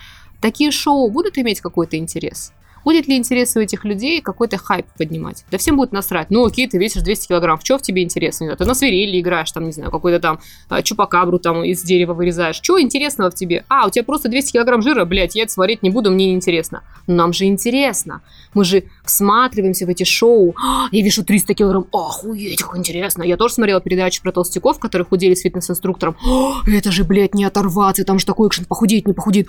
Такие 0.41 0.71
шоу 0.71 1.11
будут 1.11 1.37
иметь 1.37 1.61
какой-то 1.61 1.97
интерес? 1.97 2.53
Будет 2.89 3.07
ли 3.07 3.19
интерес 3.19 3.55
у 3.55 3.61
этих 3.61 3.85
людей 3.85 4.23
какой-то 4.23 4.57
хайп 4.57 4.87
поднимать? 4.97 5.45
Да 5.51 5.59
всем 5.59 5.77
будет 5.77 5.93
насрать. 5.93 6.31
Ну, 6.31 6.47
окей, 6.47 6.67
ты 6.67 6.79
весишь 6.79 7.03
200 7.03 7.29
килограмм, 7.29 7.59
в 7.59 7.63
чем 7.63 7.79
в 7.79 7.83
тебе 7.83 8.03
интересно? 8.03 8.57
Ты 8.57 8.65
на 8.65 8.73
свирели 8.73 9.21
играешь, 9.21 9.53
там, 9.53 9.67
не 9.67 9.73
знаю, 9.73 9.91
какой-то 9.91 10.21
там 10.21 10.41
а, 10.71 10.81
чупакабру 10.81 11.39
там 11.39 11.63
из 11.65 11.83
дерева 11.83 12.15
вырезаешь. 12.15 12.59
Чего 12.61 12.81
интересного 12.81 13.31
в 13.31 13.35
тебе? 13.35 13.67
А, 13.69 13.87
у 13.87 13.91
тебя 13.91 14.05
просто 14.05 14.31
200 14.31 14.53
килограмм 14.53 14.81
жира, 14.81 15.05
блядь, 15.05 15.35
я 15.35 15.43
это 15.43 15.53
смотреть 15.53 15.83
не 15.83 15.91
буду, 15.91 16.11
мне 16.11 16.29
не 16.29 16.33
интересно. 16.33 16.83
Но 17.07 17.15
нам 17.15 17.35
же 17.35 17.45
интересно. 17.45 18.23
Мы 18.55 18.65
же 18.65 18.85
всматриваемся 19.05 19.85
в 19.85 19.91
эти 19.91 20.05
шоу. 20.05 20.55
А, 20.57 20.87
я 20.91 21.05
вешу 21.05 21.25
300 21.25 21.53
килограмм, 21.53 21.89
охуеть, 21.93 22.63
как 22.63 22.75
интересно. 22.79 23.23
Я 23.23 23.37
тоже 23.37 23.53
смотрела 23.53 23.83
передачу 23.83 24.23
про 24.23 24.33
толстяков, 24.33 24.79
которые 24.79 25.05
худели 25.05 25.35
с 25.35 25.43
фитнес-инструктором. 25.43 26.17
«А, 26.27 26.63
это 26.67 26.91
же, 26.91 27.05
блядь, 27.05 27.35
не 27.35 27.45
оторваться, 27.45 28.07
там 28.07 28.19
же 28.19 28.25
такой 28.25 28.49
экшен, 28.49 28.65
похудеть, 28.65 29.07
не 29.07 29.13
похудеть. 29.13 29.47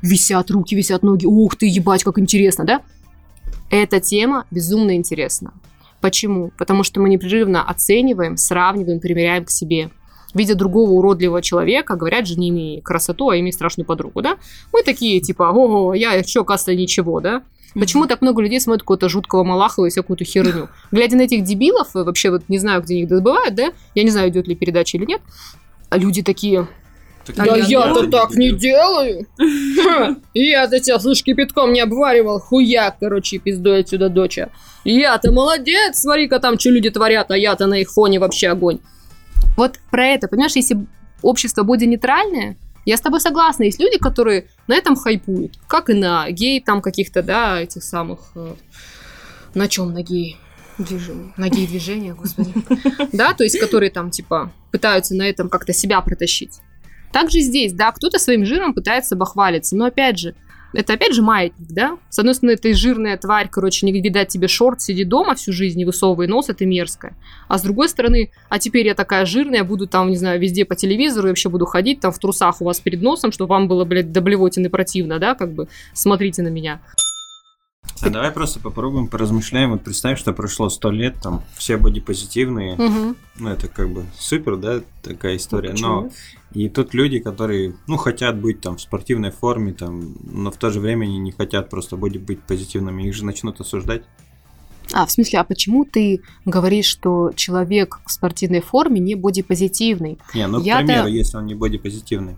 Висят 0.00 0.52
руки, 0.52 0.76
висят 0.76 1.02
ноги, 1.02 1.26
ух 1.26 1.56
ты, 1.56 1.66
ебать, 1.66 2.04
как 2.04 2.20
интересно, 2.20 2.67
да? 2.68 2.82
Эта 3.70 3.98
тема 3.98 4.46
безумно 4.50 4.94
интересна. 4.94 5.52
Почему? 6.00 6.52
Потому 6.56 6.84
что 6.84 7.00
мы 7.00 7.08
непрерывно 7.08 7.62
оцениваем, 7.62 8.36
сравниваем, 8.36 9.00
примеряем 9.00 9.44
к 9.44 9.50
себе. 9.50 9.90
Видя 10.34 10.54
другого 10.54 10.90
уродливого 10.90 11.42
человека, 11.42 11.96
говорят 11.96 12.26
же, 12.26 12.38
не 12.38 12.50
имей 12.50 12.80
красоту, 12.82 13.30
а 13.30 13.38
имей 13.38 13.52
страшную 13.52 13.86
подругу, 13.86 14.20
да? 14.20 14.36
Мы 14.72 14.82
такие, 14.82 15.20
типа, 15.20 15.44
ого, 15.44 15.94
я 15.94 16.22
что, 16.22 16.42
оказывается, 16.42 16.80
ничего, 16.80 17.20
да? 17.20 17.42
Почему 17.74 18.06
так 18.06 18.20
много 18.20 18.42
людей 18.42 18.60
смотрят 18.60 18.82
какого-то 18.82 19.08
жуткого 19.08 19.44
Малахова 19.44 19.86
и 19.86 19.90
всякую-то 19.90 20.24
херню? 20.24 20.68
Глядя 20.92 21.16
на 21.16 21.22
этих 21.22 21.44
дебилов, 21.44 21.88
вообще 21.94 22.30
вот 22.30 22.42
не 22.48 22.58
знаю, 22.58 22.82
где 22.82 22.96
их 22.96 23.08
добывают, 23.08 23.54
да? 23.54 23.72
Я 23.94 24.04
не 24.04 24.10
знаю, 24.10 24.28
идет 24.28 24.46
ли 24.46 24.54
передача 24.54 24.98
или 24.98 25.06
нет. 25.06 25.22
А 25.88 25.96
люди 25.96 26.22
такие, 26.22 26.60
Так 26.62 26.68
Да 27.36 27.56
я-то 27.56 28.08
так 28.10 28.30
не 28.34 28.52
делаю. 28.52 29.26
Я-то 30.34 30.80
тебя, 30.80 30.98
слышь, 30.98 31.22
кипятком 31.22 31.72
не 31.72 31.80
обваривал. 31.80 32.40
Хуяк, 32.40 32.98
короче, 33.00 33.38
пиздой 33.38 33.80
отсюда, 33.80 34.08
доча. 34.08 34.48
Я-то 34.84 35.30
молодец, 35.32 35.98
смотри-ка 35.98 36.38
там, 36.40 36.58
что 36.58 36.70
люди 36.70 36.90
творят, 36.90 37.30
а 37.30 37.36
я-то 37.36 37.66
на 37.66 37.80
их 37.80 37.90
фоне 37.90 38.18
вообще 38.18 38.48
огонь. 38.48 38.78
Вот 39.56 39.78
про 39.90 40.06
это, 40.06 40.28
понимаешь, 40.28 40.56
если 40.56 40.78
общество 41.22 41.62
боди-нейтральное, 41.62 42.56
я 42.84 42.96
с 42.96 43.00
тобой 43.00 43.20
согласна. 43.20 43.64
Есть 43.64 43.80
люди, 43.80 43.98
которые 43.98 44.46
на 44.66 44.74
этом 44.74 44.96
хайпуют. 44.96 45.58
Как 45.66 45.90
и 45.90 45.94
на 45.94 46.30
гей 46.30 46.60
там 46.60 46.80
каких-то, 46.80 47.22
да, 47.22 47.60
этих 47.60 47.82
самых... 47.82 48.30
э, 48.34 48.54
На 49.54 49.68
чем 49.68 49.92
на 49.92 50.02
гей? 50.02 50.38
Движение. 50.78 51.32
На 51.36 51.48
гей-движения, 51.48 52.14
господи. 52.14 52.54
Да, 53.12 53.34
то 53.34 53.42
есть, 53.44 53.58
которые 53.58 53.90
там, 53.90 54.10
типа, 54.10 54.52
пытаются 54.70 55.14
на 55.14 55.28
этом 55.28 55.48
как-то 55.48 55.72
себя 55.72 56.00
протащить. 56.00 56.60
Также 57.12 57.40
здесь, 57.40 57.72
да, 57.72 57.92
кто-то 57.92 58.18
своим 58.18 58.44
жиром 58.44 58.74
пытается 58.74 59.16
бахвалиться, 59.16 59.76
но 59.76 59.86
опять 59.86 60.18
же, 60.18 60.34
это 60.74 60.92
опять 60.92 61.14
же 61.14 61.22
маятник, 61.22 61.68
да? 61.70 61.96
С 62.10 62.18
одной 62.18 62.34
стороны, 62.34 62.56
ты 62.56 62.74
жирная 62.74 63.16
тварь, 63.16 63.48
короче, 63.50 63.86
не 63.86 63.92
видать 63.92 64.28
тебе 64.28 64.48
шорт, 64.48 64.82
сиди 64.82 65.04
дома 65.04 65.34
всю 65.34 65.52
жизнь, 65.52 65.78
не 65.78 65.86
высовывай 65.86 66.26
нос, 66.26 66.50
это 66.50 66.66
мерзко. 66.66 67.14
А 67.48 67.56
с 67.56 67.62
другой 67.62 67.88
стороны, 67.88 68.30
а 68.50 68.58
теперь 68.58 68.86
я 68.86 68.94
такая 68.94 69.24
жирная, 69.24 69.64
буду 69.64 69.86
там, 69.86 70.10
не 70.10 70.16
знаю, 70.16 70.38
везде 70.38 70.66
по 70.66 70.74
телевизору, 70.74 71.28
и 71.28 71.30
вообще 71.30 71.48
буду 71.48 71.64
ходить 71.64 72.00
там 72.00 72.12
в 72.12 72.18
трусах 72.18 72.60
у 72.60 72.66
вас 72.66 72.80
перед 72.80 73.00
носом, 73.00 73.32
чтобы 73.32 73.50
вам 73.50 73.66
было, 73.66 73.84
блядь, 73.84 74.12
до 74.12 74.20
блевотины 74.20 74.68
противно, 74.68 75.18
да, 75.18 75.34
как 75.34 75.54
бы, 75.54 75.68
смотрите 75.94 76.42
на 76.42 76.48
меня. 76.48 76.82
А 78.00 78.10
давай 78.10 78.30
просто 78.30 78.60
попробуем 78.60 79.08
поразмышляем. 79.08 79.72
Вот 79.72 79.82
представь, 79.82 80.18
что 80.18 80.32
прошло 80.32 80.68
сто 80.68 80.90
лет, 80.90 81.16
там 81.20 81.42
все 81.56 81.76
бодипозитивные. 81.76 82.76
Мгм. 82.76 83.16
Ну, 83.38 83.48
это 83.48 83.68
как 83.68 83.90
бы 83.90 84.04
супер, 84.16 84.56
да, 84.56 84.80
такая 85.02 85.36
история. 85.36 85.70
Почему? 85.70 85.88
Но 86.02 86.10
и 86.52 86.68
тут 86.68 86.94
люди, 86.94 87.18
которые, 87.18 87.74
ну, 87.86 87.96
хотят 87.96 88.38
быть 88.38 88.60
там 88.60 88.76
в 88.76 88.80
спортивной 88.80 89.30
форме, 89.30 89.72
там, 89.72 90.14
но 90.24 90.50
в 90.50 90.56
то 90.56 90.70
же 90.70 90.80
время 90.80 91.04
они 91.06 91.18
не 91.18 91.32
хотят 91.32 91.70
просто 91.70 91.96
боди 91.96 92.18
быть 92.18 92.40
позитивными, 92.42 93.02
их 93.02 93.14
же 93.14 93.24
начнут 93.24 93.60
осуждать. 93.60 94.02
А, 94.92 95.04
в 95.04 95.10
смысле, 95.10 95.40
а 95.40 95.44
почему 95.44 95.84
ты 95.84 96.22
говоришь, 96.46 96.86
что 96.86 97.32
человек 97.34 98.00
в 98.06 98.10
спортивной 98.10 98.60
форме 98.60 99.00
не 99.00 99.16
бодипозитивный? 99.16 100.18
Не, 100.34 100.46
ну, 100.46 100.60
к 100.60 100.64
Я-то- 100.64 100.86
примеру, 100.86 101.08
если 101.08 101.36
он 101.36 101.46
не 101.46 101.54
бодипозитивный. 101.54 102.36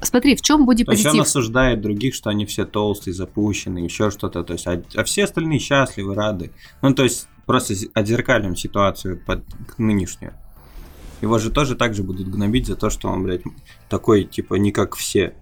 Смотри, 0.00 0.36
в 0.36 0.42
чем 0.42 0.66
То 0.66 0.92
есть 0.92 1.06
он 1.06 1.20
осуждает 1.20 1.80
других, 1.80 2.14
что 2.14 2.30
они 2.30 2.46
все 2.46 2.64
толстые, 2.64 3.14
запущенные, 3.14 3.84
еще 3.84 4.10
что-то. 4.10 4.44
То 4.44 4.52
есть, 4.52 4.66
а, 4.66 4.82
а 4.94 5.04
все 5.04 5.24
остальные 5.24 5.58
счастливы, 5.58 6.14
рады. 6.14 6.52
Ну, 6.82 6.94
то 6.94 7.02
есть, 7.02 7.28
просто 7.46 7.74
отзеркалим 7.94 8.54
ситуацию 8.54 9.20
под 9.24 9.42
нынешнюю. 9.78 10.34
Его 11.20 11.38
же 11.38 11.50
тоже 11.50 11.74
так 11.74 11.94
же 11.94 12.02
будут 12.02 12.28
гнобить 12.28 12.66
за 12.66 12.76
то, 12.76 12.90
что 12.90 13.08
он, 13.08 13.24
блядь, 13.24 13.42
такой, 13.88 14.24
типа, 14.24 14.54
не 14.54 14.70
как 14.70 14.94
все. 14.94 15.34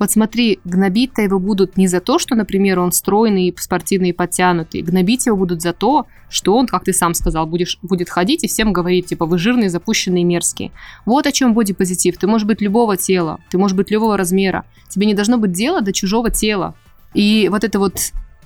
Вот 0.00 0.10
смотри, 0.10 0.60
гнобить-то 0.64 1.20
его 1.20 1.38
будут 1.38 1.76
не 1.76 1.86
за 1.86 2.00
то, 2.00 2.18
что, 2.18 2.34
например, 2.34 2.78
он 2.78 2.90
стройный, 2.90 3.54
спортивный 3.58 4.08
и 4.08 4.12
подтянутый. 4.14 4.80
Гнобить 4.80 5.26
его 5.26 5.36
будут 5.36 5.60
за 5.60 5.74
то, 5.74 6.06
что 6.30 6.56
он, 6.56 6.66
как 6.66 6.84
ты 6.84 6.94
сам 6.94 7.12
сказал, 7.12 7.46
будешь, 7.46 7.78
будет 7.82 8.08
ходить 8.08 8.42
и 8.42 8.48
всем 8.48 8.72
говорить, 8.72 9.06
типа, 9.06 9.26
вы 9.26 9.36
жирные, 9.36 9.68
запущенные, 9.68 10.24
мерзкие. 10.24 10.72
Вот 11.04 11.26
о 11.26 11.32
чем 11.32 11.52
бодипозитив. 11.52 12.16
Ты 12.16 12.26
можешь 12.26 12.46
быть 12.46 12.62
любого 12.62 12.96
тела, 12.96 13.40
ты 13.50 13.58
можешь 13.58 13.76
быть 13.76 13.90
любого 13.90 14.16
размера. 14.16 14.64
Тебе 14.88 15.04
не 15.04 15.12
должно 15.12 15.36
быть 15.36 15.52
дела 15.52 15.82
до 15.82 15.92
чужого 15.92 16.30
тела. 16.30 16.74
И 17.12 17.50
вот 17.50 17.62
это 17.62 17.78
вот 17.78 17.98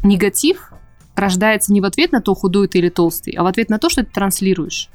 негатив 0.02 0.72
рождается 1.14 1.72
не 1.72 1.80
в 1.80 1.84
ответ 1.84 2.10
на 2.10 2.20
то, 2.20 2.34
худой 2.34 2.66
ты 2.66 2.78
или 2.78 2.88
толстый, 2.88 3.30
а 3.34 3.44
в 3.44 3.46
ответ 3.46 3.70
на 3.70 3.78
то, 3.78 3.88
что 3.88 4.02
ты 4.02 4.10
транслируешь. 4.10 4.90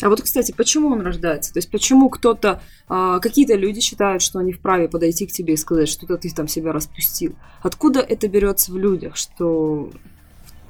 А 0.00 0.08
вот, 0.08 0.20
кстати, 0.22 0.52
почему 0.52 0.88
он 0.88 1.02
рождается? 1.02 1.52
То 1.52 1.58
есть, 1.58 1.70
почему 1.70 2.08
кто-то, 2.10 2.60
а, 2.88 3.20
какие-то 3.20 3.54
люди 3.54 3.80
считают, 3.80 4.22
что 4.22 4.40
они 4.40 4.52
вправе 4.52 4.88
подойти 4.88 5.26
к 5.26 5.32
тебе 5.32 5.54
и 5.54 5.56
сказать, 5.56 5.88
что-то 5.88 6.16
ты 6.16 6.28
там 6.34 6.48
себя 6.48 6.72
распустил? 6.72 7.36
Откуда 7.62 8.00
это 8.00 8.28
берется 8.28 8.72
в 8.72 8.76
людях? 8.76 9.16
Что 9.16 9.90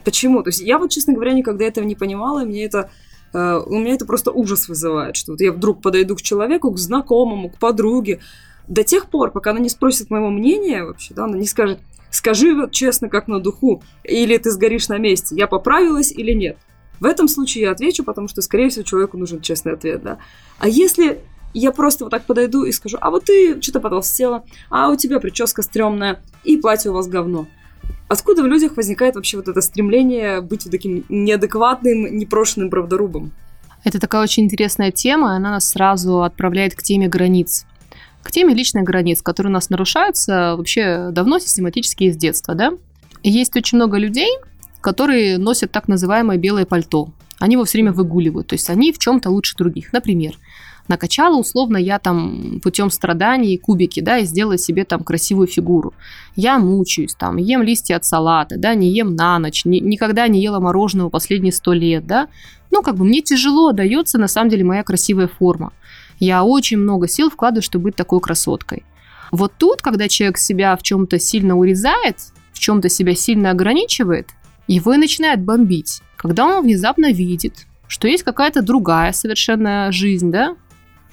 почему? 0.04 0.43
То 0.43 0.49
есть, 0.49 0.61
я 0.61 0.78
вот, 0.78 0.90
честно 0.90 1.14
говоря, 1.14 1.33
никогда 1.33 1.64
этого 1.64 1.85
не 1.85 1.95
понимала, 1.95 2.43
и 2.43 2.47
мне 2.47 2.64
это 2.64 2.90
э, 3.33 3.62
у 3.66 3.78
меня 3.78 3.95
это 3.95 4.04
просто 4.04 4.31
ужас 4.31 4.69
вызывает, 4.69 5.16
что 5.16 5.33
вот 5.33 5.40
я 5.40 5.52
вдруг 5.52 5.81
подойду 5.81 6.16
к 6.16 6.23
человеку, 6.23 6.71
к 6.71 6.78
знакомому, 6.78 7.49
к 7.49 7.59
подруге, 7.59 8.21
до 8.69 8.85
тех 8.85 9.09
пор, 9.09 9.31
пока 9.31 9.50
она 9.50 9.61
не 9.61 9.69
спросит 9.69 10.11
моего 10.11 10.31
мнения 10.31 10.85
вообще, 10.85 11.14
да, 11.14 11.25
она 11.25 11.37
не 11.37 11.47
скажет, 11.47 11.81
скажи 12.11 12.54
вот 12.54 12.73
честно, 12.73 13.09
как 13.09 13.28
на 13.28 13.40
духу, 13.40 13.83
или 14.04 14.37
ты 14.37 14.50
сгоришь 14.50 14.88
на 14.88 14.99
месте, 14.99 15.35
я 15.35 15.47
поправилась 15.47 16.12
или 16.12 16.33
нет. 16.33 16.57
В 17.04 17.06
этом 17.06 17.28
случае 17.28 17.64
я 17.64 17.73
отвечу, 17.73 18.02
потому 18.02 18.28
что, 18.28 18.40
скорее 18.40 18.70
всего, 18.70 18.82
человеку 18.82 19.18
нужен 19.18 19.42
честный 19.42 19.75
ответ, 19.75 20.02
да. 20.02 20.16
А 20.58 20.68
если 20.68 21.20
я 21.52 21.70
просто 21.70 22.04
вот 22.04 22.11
так 22.11 22.25
подойду 22.25 22.64
и 22.64 22.73
скажу, 22.73 22.96
а 22.99 23.11
вот 23.11 23.26
ты 23.26 23.61
что-то 23.61 23.80
потолстела, 23.80 24.42
а 24.70 24.88
у 24.88 24.96
тебя 24.96 25.20
прическа 25.20 25.61
стрёмная, 25.61 26.23
и 26.44 26.56
платье 26.56 26.90
у 26.90 26.94
вас 26.94 27.06
говно. 27.06 27.46
Откуда 28.08 28.42
в 28.42 28.46
людях 28.46 28.78
возникает 28.78 29.16
вообще 29.16 29.37
вот 29.37 29.49
это 29.49 29.61
стремление 29.61 30.40
быть 30.40 30.64
вот 30.64 30.70
таким 30.70 31.04
неадекватным, 31.11 32.16
непрошенным 32.16 32.70
правдорубом? 32.70 33.32
Это 33.84 34.00
такая 34.00 34.23
очень 34.23 34.44
интересная 34.44 34.90
тема, 34.90 35.37
она 35.37 35.50
нас 35.50 35.68
сразу 35.68 36.23
отправляет 36.23 36.75
к 36.75 36.82
теме 36.82 37.06
границ. 37.06 37.66
К 38.23 38.30
теме 38.30 38.54
личных 38.54 38.84
границ, 38.84 39.20
которые 39.20 39.50
у 39.50 39.52
нас 39.52 39.68
нарушаются 39.68 40.54
вообще 40.56 41.11
давно, 41.12 41.38
систематически 41.38 42.04
из 42.04 42.16
детства, 42.16 42.54
да? 42.54 42.73
Есть 43.23 43.54
очень 43.56 43.76
много 43.76 43.99
людей, 43.99 44.30
которые 44.84 45.38
носят 45.38 45.72
так 45.72 45.88
называемое 45.88 46.36
белое 46.36 46.66
пальто. 46.66 47.08
Они 47.38 47.54
его 47.54 47.64
все 47.64 47.78
время 47.78 47.92
выгуливают, 47.92 48.48
то 48.48 48.54
есть 48.54 48.68
они 48.68 48.92
в 48.92 48.98
чем-то 48.98 49.30
лучше 49.30 49.56
других. 49.56 49.94
Например, 49.94 50.34
накачала 50.88 51.36
условно 51.38 51.78
я 51.78 51.98
там 51.98 52.60
путем 52.62 52.90
страданий 52.90 53.56
кубики, 53.56 54.00
да, 54.00 54.18
и 54.18 54.26
сделала 54.26 54.58
себе 54.58 54.84
там 54.84 55.02
красивую 55.02 55.46
фигуру. 55.46 55.94
Я 56.36 56.58
мучаюсь, 56.58 57.14
там, 57.14 57.38
ем 57.38 57.62
листья 57.62 57.96
от 57.96 58.04
салата, 58.04 58.56
да, 58.58 58.74
не 58.74 58.90
ем 58.90 59.16
на 59.16 59.38
ночь, 59.38 59.64
ни- 59.64 59.80
никогда 59.80 60.28
не 60.28 60.42
ела 60.42 60.60
мороженого 60.60 61.08
последние 61.08 61.52
сто 61.52 61.72
лет, 61.72 62.06
да. 62.06 62.28
Ну, 62.70 62.82
как 62.82 62.96
бы 62.96 63.06
мне 63.06 63.22
тяжело 63.22 63.72
дается, 63.72 64.18
на 64.18 64.28
самом 64.28 64.50
деле, 64.50 64.64
моя 64.64 64.82
красивая 64.82 65.28
форма. 65.28 65.72
Я 66.18 66.44
очень 66.44 66.76
много 66.76 67.08
сил 67.08 67.30
вкладываю, 67.30 67.62
чтобы 67.62 67.84
быть 67.84 67.96
такой 67.96 68.20
красоткой. 68.20 68.84
Вот 69.32 69.54
тут, 69.56 69.80
когда 69.80 70.08
человек 70.08 70.36
себя 70.36 70.76
в 70.76 70.82
чем-то 70.82 71.18
сильно 71.18 71.56
урезает, 71.56 72.18
в 72.52 72.58
чем-то 72.58 72.90
себя 72.90 73.14
сильно 73.14 73.50
ограничивает, 73.50 74.28
его 74.66 74.94
и 74.94 74.99
начинает 74.99 75.42
бомбить. 75.42 76.00
Когда 76.16 76.47
он 76.47 76.62
внезапно 76.62 77.12
видит, 77.12 77.66
что 77.87 78.09
есть 78.09 78.23
какая-то 78.23 78.62
другая 78.62 79.12
совершенно 79.12 79.92
жизнь, 79.92 80.30
да, 80.30 80.56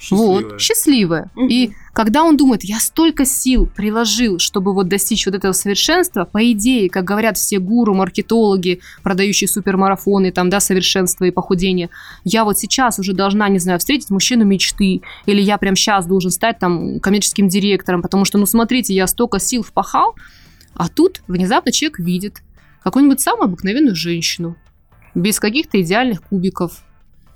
Счастливая. 0.02 0.42
вот, 0.42 0.60
счастливая. 0.60 1.30
Мгм. 1.36 1.48
И 1.48 1.70
когда 1.92 2.24
он 2.24 2.36
думает, 2.36 2.64
я 2.64 2.80
столько 2.80 3.24
сил 3.24 3.66
приложил, 3.66 4.40
чтобы 4.40 4.74
вот 4.74 4.88
достичь 4.88 5.26
вот 5.26 5.36
этого 5.36 5.52
совершенства, 5.52 6.24
по 6.24 6.50
идее, 6.50 6.90
как 6.90 7.04
говорят 7.04 7.36
все 7.36 7.60
гуру, 7.60 7.94
маркетологи, 7.94 8.80
продающие 9.04 9.46
супермарафоны, 9.46 10.32
там, 10.32 10.50
да, 10.50 10.58
совершенство 10.58 11.24
и 11.24 11.30
похудение, 11.30 11.88
я 12.24 12.44
вот 12.44 12.58
сейчас 12.58 12.98
уже 12.98 13.12
должна, 13.12 13.48
не 13.48 13.60
знаю, 13.60 13.78
встретить 13.78 14.10
мужчину 14.10 14.44
мечты, 14.44 15.02
или 15.26 15.40
я 15.40 15.56
прям 15.56 15.76
сейчас 15.76 16.06
должен 16.06 16.32
стать 16.32 16.58
там 16.58 16.98
коммерческим 16.98 17.46
директором, 17.48 18.02
потому 18.02 18.24
что, 18.24 18.38
ну, 18.38 18.46
смотрите, 18.46 18.94
я 18.94 19.06
столько 19.06 19.38
сил 19.38 19.62
впахал, 19.62 20.16
а 20.74 20.88
тут 20.88 21.22
внезапно 21.28 21.70
человек 21.70 22.00
видит 22.00 22.42
какую-нибудь 22.84 23.20
самую 23.20 23.44
обыкновенную 23.44 23.94
женщину, 23.94 24.56
без 25.14 25.40
каких-то 25.40 25.80
идеальных 25.80 26.22
кубиков, 26.22 26.82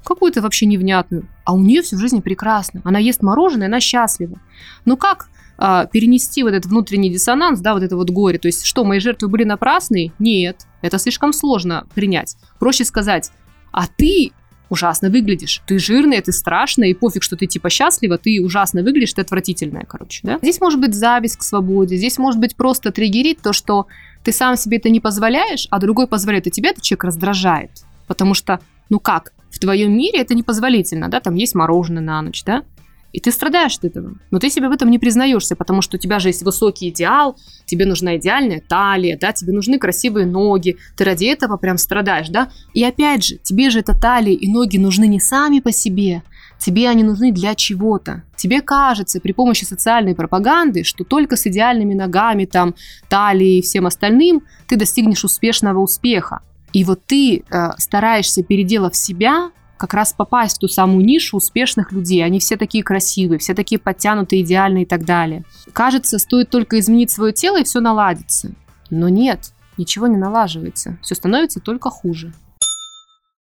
какую-то 0.04 0.40
вообще 0.40 0.66
невнятную. 0.66 1.28
А 1.44 1.54
у 1.54 1.58
нее 1.58 1.82
все 1.82 1.96
в 1.96 2.00
жизни 2.00 2.20
прекрасно. 2.20 2.80
Она 2.84 2.98
ест 2.98 3.22
мороженое, 3.22 3.66
она 3.66 3.80
счастлива. 3.80 4.38
Но 4.84 4.96
как 4.96 5.28
а, 5.58 5.86
перенести 5.86 6.42
вот 6.42 6.52
этот 6.52 6.66
внутренний 6.70 7.10
диссонанс, 7.10 7.60
да, 7.60 7.74
вот 7.74 7.82
это 7.82 7.96
вот 7.96 8.10
горе? 8.10 8.38
То 8.38 8.48
есть, 8.48 8.64
что, 8.64 8.84
мои 8.84 9.00
жертвы 9.00 9.28
были 9.28 9.44
напрасны? 9.44 10.12
Нет, 10.18 10.66
это 10.80 10.98
слишком 10.98 11.32
сложно 11.32 11.86
принять. 11.94 12.36
Проще 12.58 12.84
сказать, 12.84 13.30
а 13.72 13.86
ты 13.86 14.32
ужасно 14.68 15.10
выглядишь. 15.10 15.62
Ты 15.66 15.78
жирная, 15.78 16.20
ты 16.22 16.32
страшная, 16.32 16.88
и 16.88 16.94
пофиг, 16.94 17.22
что 17.22 17.36
ты 17.36 17.46
типа 17.46 17.70
счастлива, 17.70 18.18
ты 18.18 18.40
ужасно 18.42 18.82
выглядишь, 18.82 19.12
ты 19.12 19.20
отвратительная, 19.20 19.84
короче, 19.84 20.20
да? 20.24 20.38
Здесь 20.42 20.60
может 20.60 20.80
быть 20.80 20.94
зависть 20.94 21.36
к 21.36 21.42
свободе, 21.42 21.96
здесь 21.96 22.18
может 22.18 22.40
быть 22.40 22.56
просто 22.56 22.90
триггерит 22.90 23.40
то, 23.42 23.52
что 23.52 23.86
ты 24.26 24.32
сам 24.32 24.56
себе 24.56 24.78
это 24.78 24.90
не 24.90 24.98
позволяешь, 24.98 25.68
а 25.70 25.78
другой 25.78 26.08
позволяет, 26.08 26.48
и 26.48 26.50
тебя 26.50 26.70
этот 26.70 26.82
человек 26.82 27.04
раздражает. 27.04 27.70
Потому 28.08 28.34
что, 28.34 28.58
ну 28.90 28.98
как, 28.98 29.32
в 29.50 29.60
твоем 29.60 29.96
мире 29.96 30.18
это 30.18 30.34
непозволительно, 30.34 31.08
да, 31.08 31.20
там 31.20 31.36
есть 31.36 31.54
мороженое 31.54 32.02
на 32.02 32.22
ночь, 32.22 32.42
да, 32.42 32.64
и 33.12 33.20
ты 33.20 33.30
страдаешь 33.30 33.78
от 33.78 33.84
этого. 33.84 34.14
Но 34.32 34.40
ты 34.40 34.50
себе 34.50 34.68
в 34.68 34.72
этом 34.72 34.90
не 34.90 34.98
признаешься, 34.98 35.54
потому 35.54 35.80
что 35.80 35.96
у 35.96 36.00
тебя 36.00 36.18
же 36.18 36.30
есть 36.30 36.42
высокий 36.42 36.88
идеал, 36.88 37.36
тебе 37.66 37.86
нужна 37.86 38.16
идеальная 38.16 38.60
талия, 38.60 39.16
да, 39.16 39.32
тебе 39.32 39.52
нужны 39.52 39.78
красивые 39.78 40.26
ноги, 40.26 40.76
ты 40.96 41.04
ради 41.04 41.26
этого 41.26 41.56
прям 41.56 41.78
страдаешь, 41.78 42.28
да. 42.28 42.50
И 42.74 42.82
опять 42.82 43.24
же, 43.24 43.36
тебе 43.36 43.70
же 43.70 43.78
эта 43.78 43.94
талия 43.94 44.34
и 44.34 44.48
ноги 44.48 44.76
нужны 44.76 45.06
не 45.06 45.20
сами 45.20 45.60
по 45.60 45.70
себе, 45.70 46.24
тебе 46.58 46.88
они 46.88 47.02
нужны 47.02 47.32
для 47.32 47.54
чего-то. 47.54 48.22
Тебе 48.36 48.60
кажется 48.60 49.20
при 49.20 49.32
помощи 49.32 49.64
социальной 49.64 50.14
пропаганды, 50.14 50.84
что 50.84 51.04
только 51.04 51.36
с 51.36 51.46
идеальными 51.46 51.94
ногами, 51.94 52.44
там, 52.44 52.74
талией 53.08 53.58
и 53.58 53.62
всем 53.62 53.86
остальным 53.86 54.42
ты 54.66 54.76
достигнешь 54.76 55.24
успешного 55.24 55.80
успеха. 55.80 56.40
И 56.72 56.84
вот 56.84 57.04
ты 57.06 57.38
э, 57.48 57.70
стараешься, 57.78 58.42
переделав 58.42 58.94
себя, 58.96 59.50
как 59.76 59.94
раз 59.94 60.12
попасть 60.12 60.56
в 60.56 60.60
ту 60.60 60.68
самую 60.68 61.04
нишу 61.04 61.36
успешных 61.36 61.92
людей. 61.92 62.24
Они 62.24 62.38
все 62.38 62.56
такие 62.56 62.82
красивые, 62.82 63.38
все 63.38 63.54
такие 63.54 63.78
подтянутые, 63.78 64.42
идеальные 64.42 64.84
и 64.84 64.86
так 64.86 65.04
далее. 65.04 65.44
Кажется, 65.72 66.18
стоит 66.18 66.50
только 66.50 66.78
изменить 66.78 67.10
свое 67.10 67.32
тело, 67.32 67.60
и 67.60 67.64
все 67.64 67.80
наладится. 67.80 68.52
Но 68.90 69.08
нет, 69.08 69.52
ничего 69.76 70.06
не 70.06 70.16
налаживается. 70.16 70.98
Все 71.02 71.14
становится 71.14 71.60
только 71.60 71.90
хуже. 71.90 72.32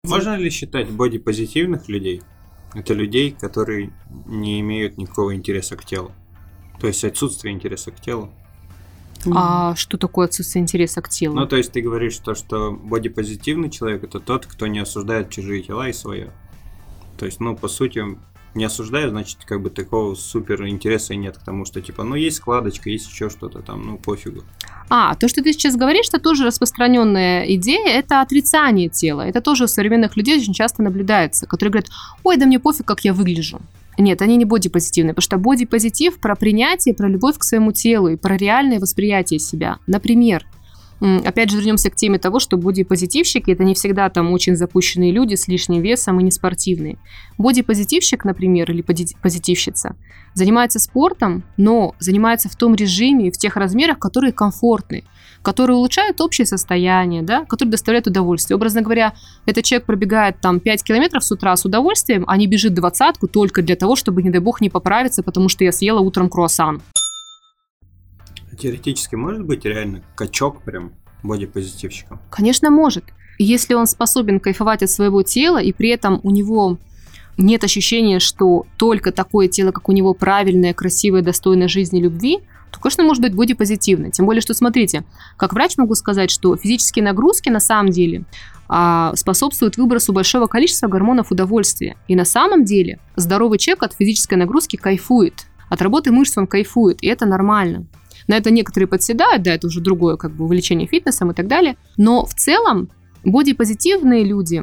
Можно 0.05 0.37
ли 0.37 0.51
считать 0.51 0.91
бодипозитивных 0.91 1.89
людей? 1.89 2.23
Это 2.75 2.95
людей, 2.95 3.33
которые 3.39 3.93
не 4.27 4.61
имеют 4.61 4.99
никакого 4.99 5.35
интереса 5.35 5.77
к 5.77 5.85
телу. 5.85 6.13
То 6.81 6.87
есть 6.87 7.05
отсутствие 7.05 7.55
интереса 7.55 7.91
к 7.91 8.01
телу. 8.01 8.31
А 9.35 9.77
что 9.77 9.99
такое 9.99 10.27
отсутствие 10.27 10.63
интереса 10.63 11.01
к 11.01 11.09
телу? 11.09 11.37
Ну, 11.37 11.47
то 11.47 11.57
есть 11.57 11.73
ты 11.73 11.81
говоришь 11.81 12.19
то, 12.19 12.35
что 12.35 12.73
бодипозитивный 12.73 13.71
человек 13.71 14.05
это 14.05 14.19
тот, 14.19 14.47
кто 14.47 14.67
не 14.67 14.81
осуждает 14.81 15.31
чужие 15.31 15.63
тела 15.63 15.89
и 15.89 15.93
свое. 15.93 16.33
То 17.19 17.27
есть, 17.27 17.39
ну, 17.39 17.57
по 17.57 17.69
сути, 17.69 18.03
не 18.55 18.65
осуждаю, 18.65 19.11
значит, 19.11 19.39
как 19.45 19.63
бы 19.63 19.71
такого 19.71 20.15
супер 20.15 20.67
интереса 20.67 21.15
нет 21.15 21.39
к 21.39 21.43
тому, 21.43 21.65
что 21.65 21.81
типа, 21.81 22.05
ну, 22.05 22.15
есть 22.15 22.37
складочка, 22.37 22.91
есть 22.91 23.09
еще 23.09 23.31
что-то 23.31 23.61
там, 23.61 23.83
ну, 23.83 23.99
пофигу. 23.99 24.43
А, 24.89 25.15
то, 25.15 25.29
что 25.29 25.43
ты 25.43 25.53
сейчас 25.53 25.77
говоришь, 25.77 26.09
это 26.09 26.21
тоже 26.21 26.45
распространенная 26.45 27.45
идея, 27.55 27.89
это 27.89 28.21
отрицание 28.21 28.89
тела. 28.89 29.23
Это 29.23 29.41
тоже 29.41 29.65
у 29.65 29.69
современных 29.69 30.17
людей 30.17 30.37
очень 30.37 30.53
часто 30.53 30.83
наблюдается, 30.83 31.47
которые 31.47 31.73
говорят, 31.73 31.91
ой, 32.25 32.37
да 32.37 32.47
мне 32.47 32.59
пофиг, 32.59 32.87
как 32.87 33.01
я 33.01 33.15
выгляжу. 33.15 33.61
Нет, 33.99 34.23
они 34.23 34.37
не 34.37 34.45
бодипозитивные, 34.45 35.15
потому 35.15 35.23
что 35.23 35.39
бодипозитив 35.39 36.19
про 36.19 36.35
принятие, 36.35 36.95
про 36.95 37.09
любовь 37.09 37.39
к 37.39 37.45
своему 37.45 37.73
телу 37.73 38.09
и 38.09 38.17
про 38.17 38.37
реальное 38.37 38.81
восприятие 38.81 39.39
себя. 39.39 39.79
Например, 39.87 40.47
Опять 41.25 41.51
же, 41.51 41.57
вернемся 41.57 41.91
к 41.91 41.97
теме 41.97 42.21
того, 42.21 42.39
что 42.39 42.57
бодипозитивщики 42.57 43.51
это 43.51 43.65
не 43.65 43.75
всегда 43.75 44.09
там 44.09 44.31
очень 44.31 44.55
запущенные 44.55 45.11
люди 45.11 45.35
с 45.35 45.49
лишним 45.49 45.83
весом 45.83 46.21
и 46.21 46.23
не 46.23 46.31
спортивные. 46.31 46.97
Бодипозитивщик, 47.39 48.25
например, 48.25 48.71
или 48.71 48.83
позитивщица, 48.83 49.97
занимается 50.35 50.79
спортом, 50.79 51.43
но 51.57 51.97
занимается 51.99 52.49
в 52.49 52.55
том 52.55 52.77
режиме 52.77 53.27
и 53.27 53.31
в 53.33 53.37
тех 53.37 53.57
размерах, 53.57 53.99
которые 53.99 54.33
комфортны, 54.33 55.03
которые 55.43 55.77
улучшают 55.77 56.21
общее 56.21 56.47
состояние, 56.47 57.23
да, 57.23 57.45
которые 57.47 57.73
доставляют 57.73 58.07
удовольствие. 58.07 58.57
Образно 58.57 58.83
говоря, 58.83 59.13
этот 59.45 59.65
человек 59.65 59.87
пробегает 59.87 60.41
там 60.41 60.61
5 60.61 60.85
километров 60.85 61.25
с 61.25 61.33
утра 61.33 61.57
с 61.57 61.65
удовольствием, 61.65 62.23
а 62.29 62.37
не 62.37 62.47
бежит 62.47 62.75
двадцатку 62.75 63.27
только 63.27 63.63
для 63.63 63.75
того, 63.75 63.97
чтобы, 63.97 64.23
не 64.23 64.31
дай 64.31 64.41
бог, 64.41 64.61
не 64.61 64.71
поправиться, 64.71 65.25
потому 65.25 65.49
что 65.49 65.65
я 65.65 65.73
съела 65.73 65.99
утром 65.99 66.29
круассан. 66.29 66.81
Теоретически 68.63 69.17
может 69.17 69.45
быть 69.45 69.65
реально 69.65 70.05
качок 70.15 70.63
прям 70.63 70.93
бодипозитивщиком? 71.25 72.21
Конечно, 72.31 72.71
может. 72.71 73.03
Если 73.41 73.75
он 73.75 73.89
способен 73.89 74.39
кайфовать 74.39 74.85
от 74.85 74.91
своего 74.91 75.25
тела, 75.25 75.61
и 75.61 75.73
при 75.73 75.89
этом 75.89 76.21
у 76.23 76.31
него 76.31 76.79
нет 77.37 77.65
ощущения, 77.65 78.21
что 78.21 78.67
только 78.77 79.11
такое 79.11 79.49
тело, 79.49 79.73
как 79.73 79.89
у 79.89 79.93
него, 79.93 80.15
правильное, 80.15 80.75
красивое, 80.75 81.23
достойное 81.23 81.67
жизни 81.67 82.01
любви, 82.01 82.39
то, 82.71 82.79
конечно, 82.79 83.03
может 83.03 83.21
быть 83.21 83.35
бодипозитивно. 83.35 84.13
Тем 84.13 84.27
более, 84.27 84.41
что, 84.41 84.55
смотрите, 84.55 85.05
как 85.37 85.55
врач 85.55 85.77
могу 85.77 85.97
сказать, 85.97 86.31
что 86.31 86.57
физические 86.57 87.05
нагрузки 87.05 87.49
на 87.49 87.59
самом 87.59 87.91
деле 87.91 88.23
а, 88.69 89.13
способствуют 89.17 89.77
выбросу 89.77 90.13
большого 90.13 90.47
количества 90.47 90.87
гормонов 90.87 91.33
удовольствия. 91.33 91.97
И 92.07 92.15
на 92.15 92.25
самом 92.25 92.65
деле 92.65 93.01
здоровый 93.17 93.59
человек 93.59 93.83
от 93.83 93.95
физической 93.95 94.35
нагрузки 94.35 94.77
кайфует. 94.77 95.47
От 95.69 95.83
работы 95.83 96.13
мышц 96.13 96.39
он 96.39 96.47
кайфует, 96.47 97.03
и 97.03 97.09
это 97.09 97.27
нормально. 97.27 97.87
На 98.29 98.37
это 98.37 98.51
некоторые 98.51 98.89
подседают, 98.89 99.43
да, 99.43 99.55
это 99.55 99.67
уже 99.67 99.81
другое 99.81 100.17
как 100.17 100.33
бы 100.33 100.45
увлечение 100.45 100.87
фитнесом 100.87 101.31
и 101.31 101.35
так 101.35 101.47
далее. 101.47 101.77
Но 101.97 102.25
в 102.25 102.35
целом 102.35 102.89
бодипозитивные 103.25 104.25
люди 104.25 104.63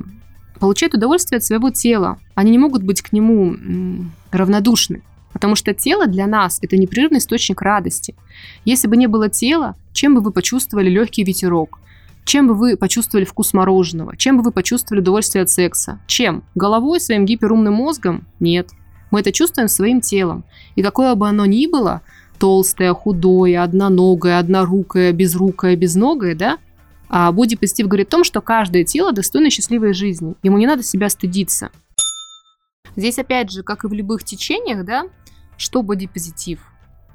получают 0.59 0.93
удовольствие 0.93 1.37
от 1.37 1.43
своего 1.43 1.69
тела. 1.69 2.19
Они 2.35 2.51
не 2.51 2.57
могут 2.57 2.83
быть 2.83 3.01
к 3.01 3.11
нему 3.11 3.55
равнодушны. 4.31 5.01
Потому 5.31 5.55
что 5.55 5.73
тело 5.73 6.07
для 6.07 6.25
нас– 6.25 6.59
это 6.61 6.75
непрерывный 6.75 7.19
источник 7.19 7.61
радости. 7.61 8.15
Если 8.65 8.87
бы 8.87 8.97
не 8.97 9.07
было 9.07 9.29
тела, 9.29 9.75
чем 9.93 10.15
бы 10.15 10.21
вы 10.21 10.31
почувствовали 10.31 10.89
легкий 10.89 11.23
ветерок? 11.23 11.79
Чем 12.25 12.47
бы 12.47 12.55
вы 12.55 12.77
почувствовали 12.77 13.25
вкус 13.25 13.53
мороженого? 13.53 14.17
Чем 14.17 14.37
бы 14.37 14.43
вы 14.43 14.51
почувствовали 14.51 15.01
удовольствие 15.01 15.43
от 15.43 15.49
секса? 15.49 15.99
Чем? 16.07 16.43
Головой, 16.55 16.99
своим 16.99 17.25
гиперумным 17.25 17.75
мозгом? 17.75 18.27
Нет. 18.39 18.69
Мы 19.11 19.21
это 19.21 19.31
чувствуем 19.31 19.67
своим 19.67 20.01
телом. 20.01 20.43
И 20.75 20.83
какое 20.83 21.15
бы 21.15 21.27
оно 21.27 21.45
ни 21.45 21.67
было, 21.67 22.01
толстое, 22.39 22.93
худое, 22.93 23.61
одноногое, 23.61 24.39
однорукое, 24.39 25.11
безрукое, 25.11 25.75
безногое, 25.75 26.35
да? 26.35 26.57
А 27.09 27.31
бодипозитив 27.31 27.87
говорит 27.87 28.07
о 28.07 28.11
том, 28.11 28.23
что 28.23 28.41
каждое 28.41 28.83
тело 28.83 29.11
достойно 29.11 29.49
счастливой 29.49 29.93
жизни. 29.93 30.35
Ему 30.43 30.57
не 30.57 30.67
надо 30.67 30.83
себя 30.83 31.09
стыдиться. 31.09 31.71
Здесь, 32.95 33.19
опять 33.19 33.51
же, 33.51 33.63
как 33.63 33.83
и 33.83 33.87
в 33.87 33.93
любых 33.93 34.23
течениях, 34.23 34.85
да, 34.85 35.05
что 35.57 35.83
бодипозитив, 35.83 36.59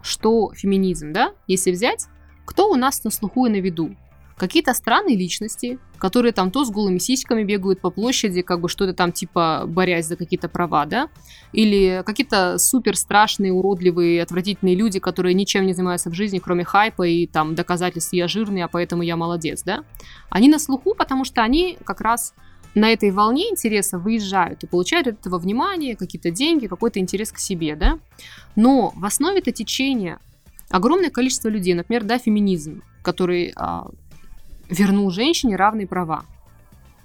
что 0.02 0.52
феминизм, 0.54 1.12
да, 1.12 1.32
если 1.46 1.70
взять, 1.70 2.06
кто 2.44 2.70
у 2.70 2.74
нас 2.74 3.02
на 3.04 3.10
слуху 3.10 3.46
и 3.46 3.50
на 3.50 3.60
виду? 3.60 3.96
Какие-то 4.36 4.74
странные 4.74 5.16
личности, 5.16 5.78
которые 5.98 6.32
там 6.32 6.50
то 6.50 6.64
с 6.64 6.70
голыми 6.70 6.98
сиськами 6.98 7.44
бегают 7.44 7.80
по 7.80 7.90
площади, 7.90 8.42
как 8.42 8.60
бы 8.60 8.68
что-то 8.68 8.92
там 8.92 9.12
типа 9.12 9.64
борясь 9.66 10.06
за 10.06 10.16
какие-то 10.16 10.48
права, 10.48 10.86
да, 10.86 11.08
или 11.52 12.02
какие-то 12.04 12.58
супер 12.58 12.96
страшные, 12.96 13.52
уродливые, 13.52 14.22
отвратительные 14.22 14.74
люди, 14.74 14.98
которые 14.98 15.34
ничем 15.34 15.66
не 15.66 15.72
занимаются 15.72 16.10
в 16.10 16.14
жизни, 16.14 16.40
кроме 16.40 16.64
хайпа 16.64 17.06
и 17.06 17.26
там 17.26 17.54
доказательств 17.54 18.12
я 18.12 18.28
жирный, 18.28 18.62
а 18.62 18.68
поэтому 18.68 19.02
я 19.02 19.16
молодец, 19.16 19.62
да. 19.62 19.84
Они 20.30 20.48
на 20.48 20.58
слуху, 20.58 20.94
потому 20.94 21.24
что 21.24 21.42
они 21.42 21.78
как 21.84 22.00
раз 22.00 22.34
на 22.74 22.92
этой 22.92 23.12
волне 23.12 23.50
интереса 23.50 23.98
выезжают 23.98 24.64
и 24.64 24.66
получают 24.66 25.06
от 25.06 25.20
этого 25.20 25.38
внимание, 25.38 25.94
какие-то 25.94 26.30
деньги, 26.30 26.66
какой-то 26.66 26.98
интерес 26.98 27.30
к 27.30 27.38
себе, 27.38 27.76
да. 27.76 27.98
Но 28.56 28.92
в 28.96 29.04
основе 29.04 29.38
это 29.38 29.52
течения 29.52 30.18
огромное 30.70 31.10
количество 31.10 31.48
людей, 31.48 31.74
например, 31.74 32.02
да, 32.02 32.18
феминизм, 32.18 32.82
который 33.02 33.52
а, 33.54 33.86
вернул 34.68 35.10
женщине 35.10 35.56
равные 35.56 35.86
права. 35.86 36.24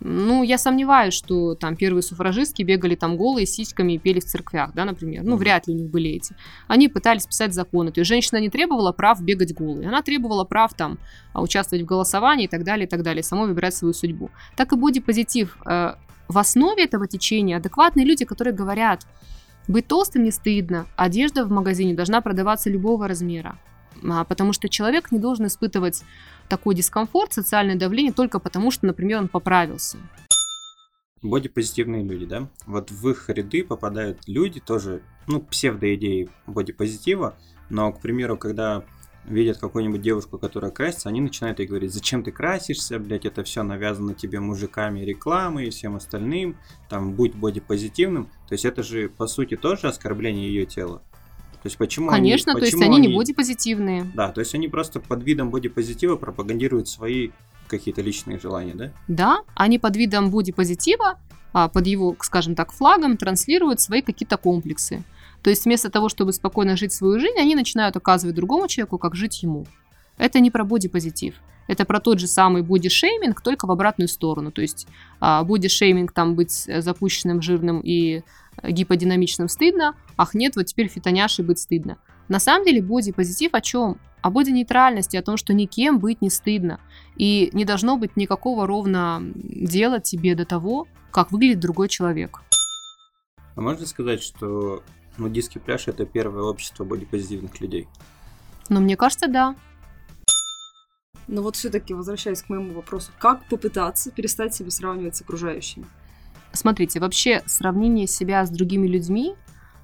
Ну, 0.01 0.43
я 0.43 0.57
сомневаюсь, 0.57 1.13
что 1.13 1.55
там 1.55 1.75
первые 1.75 2.03
суфражистки 2.03 2.63
бегали 2.63 2.95
там 2.95 3.17
голые 3.17 3.45
с 3.45 3.51
сиськами 3.51 3.93
и 3.93 3.97
пели 3.97 4.21
в 4.21 4.25
церквях, 4.25 4.73
да, 4.73 4.85
например. 4.85 5.23
Ну, 5.23 5.35
вряд 5.35 5.67
ли 5.67 5.73
у 5.73 5.77
них 5.77 5.89
были 5.89 6.11
эти. 6.11 6.35
Они 6.67 6.87
пытались 6.87 7.27
писать 7.27 7.53
законы. 7.53 7.91
То 7.91 7.99
есть 7.99 8.07
женщина 8.07 8.39
не 8.39 8.49
требовала 8.49 8.93
прав 8.93 9.21
бегать 9.21 9.53
голой. 9.53 9.85
Она 9.85 10.01
требовала 10.01 10.45
прав 10.45 10.73
там 10.73 10.99
а, 11.33 11.41
участвовать 11.41 11.83
в 11.83 11.85
голосовании 11.85 12.45
и 12.45 12.47
так 12.47 12.63
далее, 12.63 12.87
и 12.87 12.89
так 12.89 13.03
далее. 13.03 13.23
Самой 13.23 13.49
выбирать 13.49 13.75
свою 13.75 13.93
судьбу. 13.93 14.31
Так 14.55 14.71
и 14.71 14.77
бодипозитив. 14.77 15.57
Э, 15.65 15.95
в 16.29 16.37
основе 16.37 16.85
этого 16.85 17.07
течения 17.07 17.57
адекватные 17.57 18.05
люди, 18.05 18.23
которые 18.23 18.53
говорят, 18.53 19.05
быть 19.67 19.87
толстым 19.87 20.23
не 20.23 20.31
стыдно, 20.31 20.85
одежда 20.95 21.43
в 21.43 21.51
магазине 21.51 21.93
должна 21.93 22.21
продаваться 22.21 22.69
любого 22.69 23.07
размера. 23.07 23.59
А, 24.07 24.23
потому 24.23 24.53
что 24.53 24.69
человек 24.69 25.11
не 25.11 25.19
должен 25.19 25.47
испытывать 25.47 26.03
такой 26.49 26.75
дискомфорт, 26.75 27.33
социальное 27.33 27.75
давление 27.75 28.11
только 28.11 28.39
потому, 28.39 28.71
что, 28.71 28.85
например, 28.87 29.19
он 29.19 29.27
поправился. 29.27 29.97
Бодипозитивные 31.21 32.03
люди, 32.03 32.25
да? 32.25 32.49
Вот 32.65 32.91
в 32.91 33.09
их 33.09 33.29
ряды 33.29 33.63
попадают 33.63 34.19
люди 34.27 34.59
тоже, 34.59 35.01
ну, 35.27 35.41
псевдоидеи 35.41 36.29
бодипозитива, 36.47 37.35
но, 37.69 37.91
к 37.91 38.01
примеру, 38.01 38.37
когда 38.37 38.83
видят 39.25 39.57
какую-нибудь 39.57 40.01
девушку, 40.01 40.37
которая 40.37 40.71
красится, 40.71 41.09
они 41.09 41.21
начинают 41.21 41.59
ей 41.59 41.67
говорить, 41.67 41.93
зачем 41.93 42.23
ты 42.23 42.31
красишься, 42.31 42.99
блядь, 42.99 43.25
это 43.25 43.43
все 43.43 43.63
навязано 43.63 44.13
тебе 44.13 44.39
мужиками 44.39 45.01
рекламой 45.01 45.67
и 45.67 45.69
всем 45.69 45.95
остальным, 45.95 46.57
там, 46.89 47.13
будь 47.13 47.35
бодипозитивным. 47.35 48.29
То 48.47 48.53
есть 48.53 48.65
это 48.65 48.81
же, 48.81 49.09
по 49.09 49.27
сути, 49.27 49.55
тоже 49.55 49.87
оскорбление 49.87 50.47
ее 50.47 50.65
тела. 50.65 51.03
То 51.61 51.67
есть 51.67 51.77
почему 51.77 52.09
Конечно, 52.09 52.53
они, 52.53 52.59
то 52.61 52.65
есть 52.65 52.81
они, 52.81 52.97
они 52.97 53.07
не 53.07 53.15
бодипозитивные. 53.15 54.09
Да, 54.15 54.29
то 54.31 54.39
есть 54.39 54.55
они 54.55 54.69
просто 54.69 55.01
под 55.01 55.23
видом 55.23 55.49
бодипозитива 55.49 56.15
пропагандируют 56.15 56.87
свои 56.87 57.31
какие-то 57.67 58.01
личные 58.01 58.39
желания, 58.39 58.73
да? 58.73 58.91
Да, 59.07 59.39
они 59.55 59.77
под 59.77 59.97
видом 59.97 60.31
бодипозитива, 60.31 61.19
а, 61.51 61.67
под 61.67 61.85
его, 61.85 62.15
скажем 62.21 62.55
так, 62.55 62.71
флагом 62.71 63.17
транслируют 63.17 63.81
свои 63.81 64.01
какие-то 64.01 64.37
комплексы. 64.37 65.03
То 65.41 65.49
есть 65.49 65.65
вместо 65.65 65.89
того, 65.89 66.07
чтобы 66.07 66.31
спокойно 66.31 66.77
жить 66.77 66.93
свою 66.93 67.19
жизнь, 67.19 67.37
они 67.37 67.55
начинают 67.55 67.95
указывать 67.95 68.35
другому 68.35 68.67
человеку, 68.67 68.97
как 68.97 69.15
жить 69.15 69.43
ему. 69.43 69.65
Это 70.17 70.39
не 70.39 70.51
про 70.51 70.63
бодипозитив. 70.63 71.35
Это 71.67 71.85
про 71.85 71.99
тот 71.99 72.19
же 72.19 72.27
самый 72.27 72.63
бодишейминг, 72.63 73.41
только 73.41 73.67
в 73.67 73.71
обратную 73.71 74.07
сторону. 74.07 74.51
То 74.51 74.61
есть 74.61 74.87
а, 75.19 75.43
бодишейминг, 75.43 76.11
там 76.11 76.35
быть 76.35 76.67
запущенным, 76.67 77.41
жирным 77.41 77.81
и 77.81 78.23
гиподинамичным 78.63 79.49
стыдно, 79.49 79.95
ах 80.17 80.33
нет, 80.33 80.55
вот 80.55 80.65
теперь 80.65 80.87
фитоняшей 80.87 81.45
быть 81.45 81.59
стыдно. 81.59 81.97
На 82.27 82.39
самом 82.39 82.65
деле 82.65 82.81
боди-позитив 82.81 83.53
о 83.53 83.61
чем? 83.61 83.99
О 84.21 84.29
боди-нейтральности, 84.29 85.17
о 85.17 85.23
том, 85.23 85.37
что 85.37 85.53
никем 85.53 85.99
быть 85.99 86.21
не 86.21 86.29
стыдно. 86.29 86.79
И 87.15 87.49
не 87.53 87.65
должно 87.65 87.97
быть 87.97 88.15
никакого 88.17 88.67
ровно 88.67 89.21
дела 89.33 89.99
тебе 89.99 90.35
до 90.35 90.45
того, 90.45 90.87
как 91.11 91.31
выглядит 91.31 91.59
другой 91.59 91.89
человек. 91.89 92.41
А 93.55 93.61
можно 93.61 93.85
сказать, 93.85 94.21
что 94.21 94.83
нудистский 95.17 95.59
пляж 95.59 95.87
это 95.87 96.05
первое 96.05 96.43
общество 96.43 96.83
бодипозитивных 96.83 97.59
людей? 97.59 97.87
Ну, 98.69 98.79
мне 98.79 98.95
кажется, 98.95 99.27
да. 99.27 99.55
Но 101.27 101.41
вот 101.41 101.55
все-таки 101.55 101.93
возвращаясь 101.93 102.41
к 102.41 102.49
моему 102.49 102.73
вопросу, 102.73 103.11
как 103.19 103.45
попытаться 103.45 104.11
перестать 104.11 104.53
себя 104.53 104.71
сравнивать 104.71 105.15
с 105.15 105.21
окружающими? 105.21 105.85
Смотрите, 106.59 106.99
вообще 106.99 107.41
сравнение 107.45 108.05
себя 108.05 108.45
с 108.45 108.49
другими 108.49 108.85
людьми, 108.85 109.33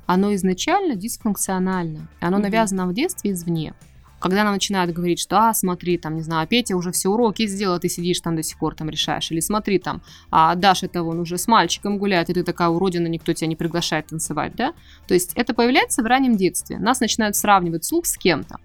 оно 0.07 0.35
изначально 0.35 0.97
дисфункционально. 0.97 2.09
Оно 2.19 2.35
Мгм. 2.35 2.43
навязано 2.43 2.85
в 2.85 2.93
детстве 2.93 3.31
извне. 3.31 3.73
Когда 4.19 4.43
нам 4.43 4.53
начинают 4.53 4.91
говорить, 4.91 5.19
что, 5.21 5.38
а, 5.39 5.53
смотри, 5.53 5.97
там, 5.97 6.15
не 6.15 6.21
знаю, 6.21 6.45
Петя 6.49 6.75
уже 6.75 6.91
все 6.91 7.07
уроки 7.07 7.47
сделал, 7.47 7.75
а 7.75 7.79
ты 7.79 7.88
сидишь 7.88 8.19
там 8.19 8.35
до 8.35 8.43
сих 8.43 8.57
пор 8.57 8.75
там 8.75 8.89
решаешь. 8.89 9.31
Или 9.31 9.39
смотри, 9.39 9.79
там, 9.79 10.01
а 10.31 10.53
Даша 10.55 10.88
это 10.88 11.01
вон 11.01 11.19
уже 11.21 11.38
с 11.38 11.47
мальчиком 11.47 11.97
гуляет, 11.97 12.29
и 12.29 12.33
ты 12.33 12.43
такая 12.43 12.67
уродина, 12.67 13.07
никто 13.07 13.31
тебя 13.31 13.47
не 13.47 13.55
приглашает 13.55 14.07
танцевать, 14.07 14.53
да? 14.57 14.73
То 15.07 15.13
есть 15.13 15.31
это 15.35 15.53
появляется 15.53 16.03
в 16.03 16.05
раннем 16.07 16.35
детстве. 16.35 16.77
Нас 16.77 16.99
начинают 16.99 17.38
сравнивать 17.38 17.85
слух 17.85 18.05
с 18.05 18.17
кем-то. 18.17 18.57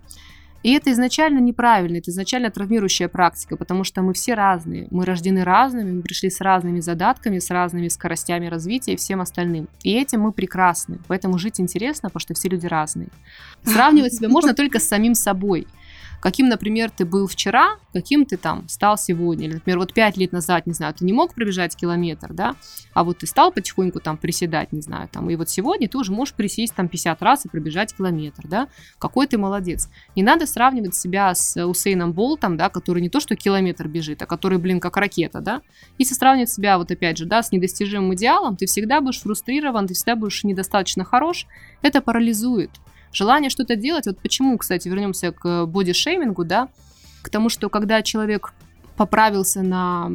И 0.62 0.72
это 0.72 0.92
изначально 0.92 1.38
неправильно, 1.38 1.96
это 1.96 2.10
изначально 2.10 2.50
травмирующая 2.50 3.08
практика, 3.08 3.56
потому 3.56 3.84
что 3.84 4.02
мы 4.02 4.12
все 4.12 4.34
разные. 4.34 4.88
Мы 4.90 5.04
рождены 5.06 5.42
разными, 5.42 5.90
мы 5.90 6.02
пришли 6.02 6.28
с 6.28 6.40
разными 6.40 6.80
задатками, 6.80 7.38
с 7.38 7.50
разными 7.50 7.88
скоростями 7.88 8.46
развития 8.46 8.92
и 8.92 8.96
всем 8.96 9.20
остальным. 9.20 9.68
И 9.82 9.92
этим 9.94 10.20
мы 10.20 10.32
прекрасны. 10.32 10.98
Поэтому 11.08 11.38
жить 11.38 11.60
интересно, 11.60 12.10
потому 12.10 12.20
что 12.20 12.34
все 12.34 12.48
люди 12.48 12.66
разные. 12.66 13.08
Сравнивать 13.64 14.14
себя 14.14 14.28
можно 14.28 14.54
только 14.60 14.78
с 14.78 14.88
самим 14.88 15.14
собой. 15.14 15.66
Каким, 16.20 16.48
например, 16.48 16.90
ты 16.90 17.04
был 17.04 17.26
вчера, 17.26 17.78
каким 17.92 18.26
ты 18.26 18.36
там 18.36 18.68
стал 18.68 18.98
сегодня. 18.98 19.46
Или, 19.46 19.54
например, 19.54 19.78
вот 19.78 19.94
пять 19.94 20.16
лет 20.16 20.32
назад, 20.32 20.66
не 20.66 20.74
знаю, 20.74 20.94
ты 20.94 21.04
не 21.04 21.12
мог 21.12 21.34
пробежать 21.34 21.74
километр, 21.74 22.32
да, 22.32 22.56
а 22.92 23.04
вот 23.04 23.18
ты 23.18 23.26
стал 23.26 23.52
потихоньку 23.52 24.00
там 24.00 24.16
приседать, 24.16 24.72
не 24.72 24.82
знаю, 24.82 25.08
там, 25.08 25.30
и 25.30 25.36
вот 25.36 25.48
сегодня 25.48 25.88
ты 25.88 25.96
уже 25.96 26.12
можешь 26.12 26.34
присесть 26.34 26.74
там 26.74 26.88
50 26.88 27.22
раз 27.22 27.46
и 27.46 27.48
пробежать 27.48 27.94
километр, 27.94 28.46
да, 28.46 28.68
какой 28.98 29.26
ты 29.26 29.38
молодец. 29.38 29.88
Не 30.14 30.22
надо 30.22 30.46
сравнивать 30.46 30.94
себя 30.94 31.34
с 31.34 31.64
Усейном 31.64 32.12
Болтом, 32.12 32.56
да, 32.56 32.68
который 32.68 33.00
не 33.00 33.08
то 33.08 33.20
что 33.20 33.34
километр 33.34 33.88
бежит, 33.88 34.20
а 34.22 34.26
который, 34.26 34.58
блин, 34.58 34.80
как 34.80 34.96
ракета, 34.96 35.40
да. 35.40 35.62
Если 35.98 36.14
сравнивать 36.14 36.50
себя, 36.50 36.76
вот 36.78 36.90
опять 36.90 37.16
же, 37.16 37.24
да, 37.24 37.42
с 37.42 37.50
недостижимым 37.50 38.14
идеалом, 38.14 38.56
ты 38.56 38.66
всегда 38.66 39.00
будешь 39.00 39.20
фрустрирован, 39.20 39.86
ты 39.86 39.94
всегда 39.94 40.16
будешь 40.16 40.44
недостаточно 40.44 41.04
хорош, 41.04 41.46
это 41.82 42.00
парализует. 42.02 42.70
Желание 43.12 43.50
что-то 43.50 43.76
делать, 43.76 44.06
вот 44.06 44.18
почему, 44.18 44.56
кстати, 44.58 44.88
вернемся 44.88 45.32
к 45.32 45.66
бодишеймингу, 45.66 46.44
да, 46.44 46.68
к 47.22 47.28
тому, 47.28 47.48
что 47.48 47.68
когда 47.68 48.02
человек 48.02 48.52
поправился 48.96 49.62
на 49.62 50.10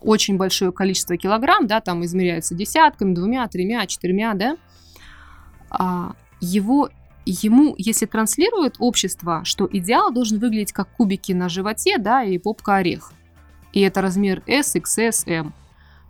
очень 0.00 0.36
большое 0.36 0.72
количество 0.72 1.16
килограмм, 1.16 1.66
да, 1.66 1.80
там 1.80 2.04
измеряется 2.04 2.54
десятками, 2.54 3.14
двумя, 3.14 3.46
тремя, 3.48 3.86
четырьмя, 3.86 4.34
да, 4.34 4.56
а, 5.70 6.14
его, 6.40 6.88
ему, 7.24 7.74
если 7.78 8.06
транслирует 8.06 8.76
общество, 8.78 9.42
что 9.44 9.68
идеал 9.70 10.12
должен 10.12 10.38
выглядеть 10.38 10.72
как 10.72 10.88
кубики 10.88 11.32
на 11.32 11.48
животе, 11.48 11.98
да, 11.98 12.22
и 12.22 12.38
попка-орех, 12.38 13.12
и 13.72 13.80
это 13.80 14.00
размер 14.00 14.42
S, 14.46 14.76
XS, 14.76 15.24
M, 15.26 15.52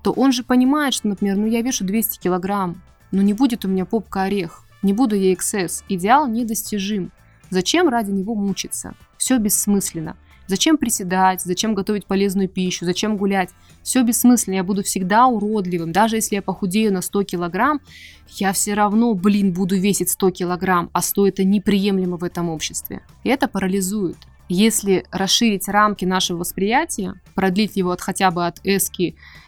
то 0.02 0.12
он 0.12 0.32
же 0.32 0.44
понимает, 0.44 0.94
что, 0.94 1.08
например, 1.08 1.36
ну 1.36 1.46
я 1.46 1.62
вешу 1.62 1.84
200 1.84 2.20
килограмм, 2.20 2.80
но 3.10 3.22
не 3.22 3.34
будет 3.34 3.64
у 3.64 3.68
меня 3.68 3.84
попка-орех, 3.84 4.62
не 4.86 4.92
буду 4.92 5.16
я 5.16 5.32
XS, 5.32 5.82
идеал 5.88 6.28
недостижим. 6.28 7.10
Зачем 7.50 7.88
ради 7.88 8.12
него 8.12 8.36
мучиться? 8.36 8.94
Все 9.18 9.38
бессмысленно. 9.38 10.16
Зачем 10.46 10.76
приседать, 10.76 11.42
зачем 11.42 11.74
готовить 11.74 12.06
полезную 12.06 12.48
пищу, 12.48 12.84
зачем 12.84 13.16
гулять? 13.16 13.50
Все 13.82 14.04
бессмысленно, 14.04 14.54
я 14.54 14.62
буду 14.62 14.84
всегда 14.84 15.26
уродливым. 15.26 15.90
Даже 15.90 16.16
если 16.16 16.36
я 16.36 16.42
похудею 16.42 16.92
на 16.92 17.02
100 17.02 17.24
килограмм, 17.24 17.80
я 18.28 18.52
все 18.52 18.74
равно, 18.74 19.12
блин, 19.14 19.52
буду 19.52 19.76
весить 19.76 20.10
100 20.10 20.30
килограмм, 20.30 20.88
а 20.92 21.02
100 21.02 21.26
это 21.26 21.42
неприемлемо 21.42 22.16
в 22.16 22.22
этом 22.22 22.48
обществе. 22.48 23.02
И 23.24 23.28
это 23.28 23.48
парализует. 23.48 24.18
Если 24.48 25.04
расширить 25.10 25.66
рамки 25.66 26.04
нашего 26.04 26.38
восприятия, 26.38 27.14
продлить 27.34 27.74
его 27.74 27.90
от 27.90 28.00
хотя 28.00 28.30
бы 28.30 28.46
от 28.46 28.64
S, 28.64 28.92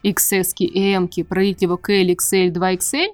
XS 0.02 0.54
и 0.58 0.92
M, 0.92 1.08
продлить 1.28 1.62
его 1.62 1.76
к 1.76 1.90
L, 1.92 2.08
XL, 2.08 2.50
2XL, 2.50 3.06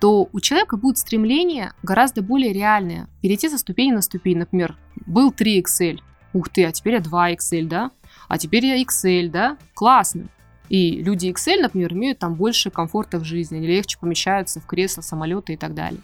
то 0.00 0.28
у 0.32 0.40
человека 0.40 0.76
будет 0.76 0.98
стремление 0.98 1.74
гораздо 1.82 2.22
более 2.22 2.52
реальное. 2.52 3.08
Перейти 3.20 3.48
со 3.48 3.58
ступени 3.58 3.92
на 3.92 4.00
ступень. 4.00 4.38
Например, 4.38 4.76
был 5.06 5.30
3XL. 5.30 6.00
Ух 6.32 6.48
ты, 6.48 6.64
а 6.64 6.72
теперь 6.72 6.94
я 6.94 7.00
2XL, 7.00 7.66
да? 7.66 7.90
А 8.28 8.38
теперь 8.38 8.64
я 8.64 8.82
XL, 8.82 9.28
да? 9.28 9.58
Классно. 9.74 10.28
И 10.68 11.02
люди 11.02 11.26
XL, 11.26 11.62
например, 11.62 11.92
имеют 11.92 12.20
там 12.20 12.34
больше 12.34 12.70
комфорта 12.70 13.18
в 13.18 13.24
жизни, 13.24 13.56
они 13.56 13.66
легче 13.66 13.98
помещаются 13.98 14.60
в 14.60 14.66
кресло, 14.66 15.02
самолеты 15.02 15.54
и 15.54 15.56
так 15.56 15.74
далее. 15.74 16.00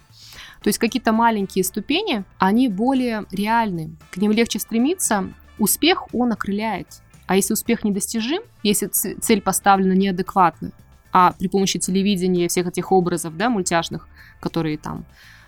То 0.61 0.67
есть 0.67 0.77
какие-то 0.77 1.13
маленькие 1.13 1.63
ступени, 1.63 2.25
они 2.37 2.67
более 2.67 3.25
реальны, 3.31 3.95
к 4.11 4.17
ним 4.17 4.31
легче 4.31 4.59
стремиться, 4.59 5.31
успех 5.57 6.13
он 6.13 6.33
окрыляет. 6.33 6.87
А 7.27 7.37
если 7.37 7.53
успех 7.53 7.85
недостижим, 7.85 8.41
если 8.61 8.87
цель 8.87 9.41
поставлена 9.41 9.93
неадекватно, 9.93 10.71
а 11.19 11.31
при 11.31 11.47
помощи 11.47 11.79
телевидения 11.79 12.47
всех 12.47 12.67
этих 12.67 12.91
образов, 12.91 13.35
да, 13.37 13.49
мультяшных, 13.49 14.07
которые 14.39 14.77
там 14.77 15.03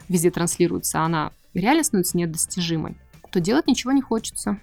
везде 0.07 0.31
транслируются, 0.31 1.01
она 1.01 1.31
реально 1.53 1.83
становится 1.83 2.17
недостижимой, 2.17 2.97
то 3.31 3.39
делать 3.39 3.67
ничего 3.67 3.91
не 3.91 4.01
хочется. 4.01 4.59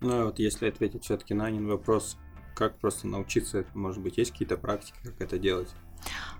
Ну, 0.00 0.12
а 0.12 0.24
вот 0.26 0.38
если 0.38 0.68
ответить 0.68 1.02
все-таки 1.02 1.34
на 1.34 1.46
один 1.46 1.66
вопрос, 1.66 2.16
как 2.54 2.78
просто 2.78 3.08
научиться, 3.08 3.64
может 3.74 4.00
быть, 4.00 4.18
есть 4.18 4.30
какие-то 4.30 4.56
практики, 4.56 4.94
как 5.02 5.20
это 5.20 5.36
делать? 5.36 5.68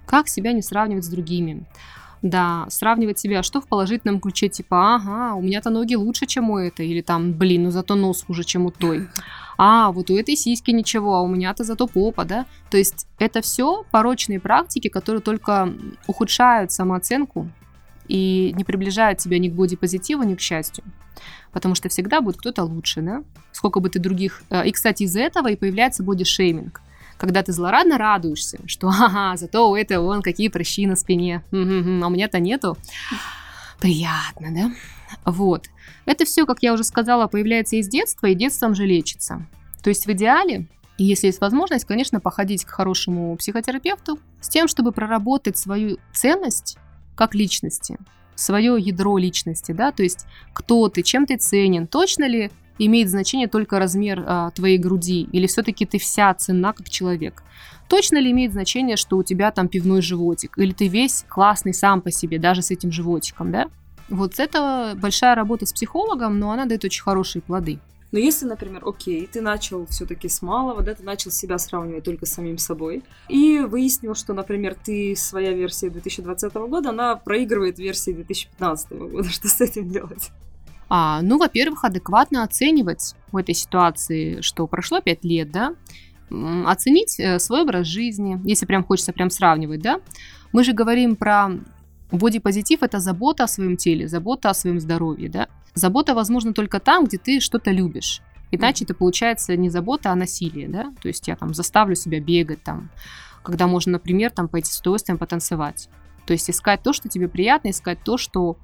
Как 0.07 0.29
себя 0.29 0.53
не 0.53 0.63
сравнивать 0.63 1.05
с 1.05 1.09
другими? 1.09 1.67
Да, 2.23 2.67
сравнивать 2.69 3.19
себя, 3.19 3.43
что 3.43 3.61
в 3.61 3.67
положительном 3.67 4.21
ключе, 4.21 4.49
типа, 4.49 4.95
ага, 4.95 5.35
у 5.35 5.43
меня-то 5.43 5.71
ноги 5.71 5.97
лучше, 5.97 6.27
чем 6.27 6.51
у 6.51 6.59
этой, 6.59 6.87
или 6.87 7.01
там, 7.01 7.33
блин, 7.33 7.65
ну 7.65 7.71
зато 7.73 7.97
нос 7.97 8.23
хуже, 8.25 8.45
чем 8.45 8.67
у 8.67 8.71
той. 8.71 9.09
А, 9.59 9.91
вот 9.91 10.11
у 10.11 10.17
этой 10.17 10.37
сиськи 10.37 10.71
ничего, 10.71 11.17
а 11.17 11.23
у 11.23 11.29
меня-то 11.29 11.65
зато 11.65 11.87
попа, 11.87 12.25
да? 12.25 12.47
То 12.71 12.77
есть 12.77 13.07
это 13.19 13.41
все 13.41 13.85
порочные 13.91 14.41
практики, 14.41 14.89
которые 14.89 15.23
только 15.23 15.73
ухудшают 16.07 16.73
самооценку 16.73 17.49
и 18.09 18.53
не 18.57 18.65
приближают 18.65 19.19
тебя 19.19 19.39
ни 19.39 19.49
к 19.49 19.55
бодипозитиву, 19.55 20.23
ни 20.23 20.35
к 20.35 20.41
счастью. 20.41 20.85
Потому 21.53 21.75
что 21.75 21.89
всегда 21.89 22.21
будет 22.21 22.37
кто-то 22.37 22.65
лучше, 22.65 23.01
да? 23.01 23.23
Сколько 23.53 23.81
бы 23.81 23.89
ты 23.89 23.99
других... 23.99 24.43
э, 24.51 24.69
И, 24.69 24.73
кстати, 24.73 25.05
из-за 25.05 25.21
этого 25.21 25.49
и 25.49 25.57
появляется 25.57 26.03
бодишейминг. 26.03 26.83
Когда 27.17 27.43
ты 27.43 27.53
злорадно 27.53 27.97
радуешься, 27.97 28.59
что 28.67 28.89
ага, 28.89 29.37
зато 29.39 29.71
у 29.71 29.75
этого 29.75 30.05
вон 30.05 30.21
какие 30.21 30.49
прыщи 30.49 30.87
на 30.87 30.97
спине, 30.97 31.43
а 31.51 31.57
у 31.57 32.11
меня-то 32.11 32.39
нету. 32.41 32.77
Приятно, 33.81 34.49
да? 34.51 34.73
Вот. 35.25 35.67
Это 36.07 36.25
все, 36.25 36.47
как 36.47 36.63
я 36.63 36.73
уже 36.73 36.85
сказала, 36.85 37.27
появляется 37.27 37.77
из 37.77 37.89
детства, 37.89 38.29
и 38.29 38.35
детством 38.35 38.75
же 38.75 38.87
лечится. 38.87 39.47
То 39.83 39.91
есть 39.91 40.07
в 40.07 40.13
идеале, 40.13 40.67
если 40.99 41.27
есть 41.27 41.41
возможность, 41.41 41.85
конечно, 41.85 42.21
походить 42.21 42.65
к 42.65 42.71
хорошему 42.71 43.37
психотерапевту 43.37 44.19
с 44.41 44.49
тем, 44.49 44.69
чтобы 44.69 44.93
проработать 44.93 45.59
свою 45.59 45.99
ценность 46.15 46.79
как 47.15 47.35
личности, 47.35 47.99
свое 48.35 48.77
ядро 48.79 49.19
личности, 49.19 49.73
да, 49.73 49.93
то 49.93 50.03
есть 50.03 50.27
кто 50.53 50.89
ты, 50.89 51.03
чем 51.03 51.27
ты 51.27 51.37
ценен, 51.37 51.87
точно 51.87 52.27
ли 52.27 52.51
имеет 52.79 53.09
значение 53.09 53.49
только 53.49 53.79
размер 53.79 54.23
а, 54.27 54.51
твоей 54.51 54.79
груди, 54.79 55.29
или 55.33 55.47
все-таки 55.47 55.87
ты 55.87 55.99
вся 55.99 56.33
ценна 56.35 56.73
как 56.73 56.89
человек. 56.89 57.43
Точно 57.89 58.19
ли 58.19 58.31
имеет 58.33 58.53
значение, 58.53 58.97
что 58.97 59.17
у 59.17 59.23
тебя 59.23 59.51
там 59.51 59.69
пивной 59.69 60.03
животик, 60.03 60.59
или 60.59 60.73
ты 60.73 60.89
весь 60.89 61.25
классный 61.29 61.73
сам 61.73 62.01
по 62.03 62.11
себе, 62.11 62.39
даже 62.39 62.63
с 62.63 62.71
этим 62.71 62.93
животиком, 62.93 63.53
да? 63.53 63.69
Вот 64.09 64.39
это 64.39 64.97
большая 64.97 65.35
работа 65.35 65.67
с 65.67 65.73
психологом, 65.73 66.39
но 66.39 66.53
она 66.53 66.67
дает 66.67 66.85
очень 66.85 67.03
хорошие 67.03 67.43
плоды. 67.43 67.79
Но 68.13 68.21
если, 68.21 68.47
например, 68.47 68.83
окей, 68.87 69.29
ты 69.31 69.41
начал 69.41 69.87
все-таки 69.87 70.29
с 70.29 70.41
малого, 70.41 70.83
да, 70.83 70.95
ты 70.95 71.03
начал 71.03 71.31
себя 71.31 71.59
сравнивать 71.59 72.05
только 72.05 72.25
с 72.25 72.33
самим 72.33 72.57
собой, 72.57 73.03
и 73.29 73.59
выяснил, 73.59 74.15
что, 74.15 74.33
например, 74.33 74.77
ты, 74.83 75.15
своя 75.17 75.53
версия 75.53 75.91
2020 75.91 76.55
года, 76.55 76.91
она 76.91 77.17
проигрывает 77.17 77.79
версии 77.79 78.13
2015 78.13 78.93
года. 78.93 79.29
Что 79.29 79.49
с 79.49 79.61
этим 79.61 79.91
делать? 79.91 80.31
А, 80.89 81.21
ну, 81.21 81.37
во-первых, 81.37 81.85
адекватно 81.85 82.45
оценивать 82.45 83.17
в 83.33 83.37
этой 83.37 83.55
ситуации, 83.55 84.41
что 84.41 84.69
прошло 84.69 85.01
5 85.01 85.25
лет, 85.25 85.51
да, 85.51 85.75
оценить 86.65 87.19
э, 87.19 87.39
свой 87.39 87.63
образ 87.63 87.87
жизни, 87.87 88.41
если 88.45 88.67
прям 88.67 88.85
хочется 88.85 89.13
прям 89.13 89.31
сравнивать, 89.31 89.81
да. 89.81 90.01
Мы 90.53 90.65
же 90.65 90.73
говорим 90.73 91.17
про 91.17 91.51
бодипозитив– 92.11 92.83
это 92.83 93.01
забота 93.01 93.45
о 93.45 93.49
своем 93.49 93.77
теле, 93.77 94.09
забота 94.09 94.51
о 94.51 94.55
своем 94.55 94.81
здоровье, 94.81 95.29
да. 95.29 95.49
Забота 95.75 96.15
возможна 96.15 96.53
только 96.53 96.81
там, 96.81 97.05
где 97.05 97.19
ты 97.19 97.41
что-то 97.41 97.71
любишь. 97.71 98.23
Иначе 98.51 98.85
это 98.85 98.95
получается 98.95 99.57
не 99.57 99.71
забота, 99.71 100.11
а 100.11 100.15
насилие, 100.15 100.69
да. 100.69 100.93
То 101.03 101.09
есть 101.09 101.29
я 101.29 101.37
там 101.37 101.53
заставлю 101.53 101.95
себя 101.97 102.21
бегать 102.21 102.63
там, 102.63 102.91
когда 103.43 103.67
можно, 103.67 103.93
например, 103.93 104.31
там 104.31 104.49
пойти 104.49 104.73
с 104.73 104.81
удовольствием 104.81 105.19
потанцевать. 105.19 105.89
То 106.27 106.33
есть 106.33 106.49
искать 106.51 106.83
то, 106.83 106.93
что 106.93 107.09
тебе 107.09 107.29
приятно, 107.29 107.71
искать 107.71 107.99
то, 108.03 108.17
что 108.17 108.57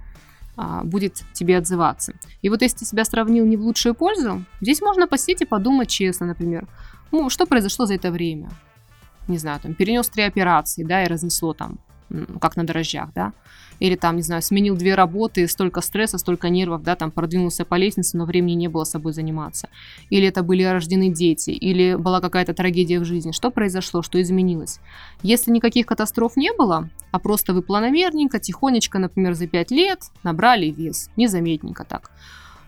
а, 0.57 0.85
будет 0.85 1.23
тебе 1.33 1.59
отзываться. 1.59 2.15
И 2.43 2.49
вот 2.49 2.63
если 2.63 2.79
ты 2.79 2.85
себя 2.85 3.05
сравнил 3.05 3.45
не 3.45 3.57
в 3.57 3.63
лучшую 3.63 3.95
пользу, 3.95 4.45
здесь 4.61 4.81
можно 4.81 5.07
посидеть 5.07 5.43
и 5.43 5.47
подумать 5.47 5.89
честно, 5.89 6.27
например, 6.27 6.67
ну, 7.11 7.29
что 7.31 7.47
произошло 7.47 7.87
за 7.87 7.95
это 7.95 8.11
время? 8.11 8.51
Не 9.29 9.39
знаю, 9.39 9.61
там, 9.61 9.75
перенес 9.75 10.09
три 10.09 10.25
операции, 10.25 10.83
да, 10.85 11.05
и 11.05 11.07
разнесло 11.07 11.55
там 11.55 11.79
как 12.41 12.57
на 12.57 12.65
дрожжах, 12.65 13.11
да, 13.15 13.33
или 13.79 13.97
там, 13.97 14.17
не 14.17 14.23
знаю, 14.23 14.43
сменил 14.43 14.77
две 14.77 14.95
работы, 14.95 15.49
столько 15.49 15.81
стресса, 15.81 16.19
столько 16.19 16.49
нервов, 16.49 16.83
да, 16.83 16.95
там 16.95 17.11
продвинулся 17.11 17.65
по 17.65 17.75
лестнице, 17.75 18.17
но 18.17 18.25
времени 18.25 18.53
не 18.53 18.69
было 18.69 18.85
собой 18.85 19.13
заниматься, 19.13 19.69
или 20.11 20.27
это 20.27 20.43
были 20.43 20.63
рождены 20.63 21.11
дети, 21.11 21.51
или 21.51 21.95
была 21.95 22.21
какая-то 22.21 22.55
трагедия 22.55 23.01
в 23.01 23.05
жизни, 23.05 23.33
что 23.33 23.51
произошло, 23.51 24.03
что 24.03 24.21
изменилось. 24.21 24.81
Если 25.23 25.51
никаких 25.51 25.87
катастроф 25.87 26.37
не 26.37 26.53
было, 26.53 26.91
а 27.11 27.19
просто 27.19 27.55
вы 27.55 27.63
планомерненько, 27.63 28.39
тихонечко, 28.39 28.99
например, 28.99 29.35
за 29.35 29.47
5 29.47 29.71
лет 29.71 30.01
набрали 30.23 30.67
вес, 30.67 31.11
незаметненько 31.17 31.85
так, 31.85 32.11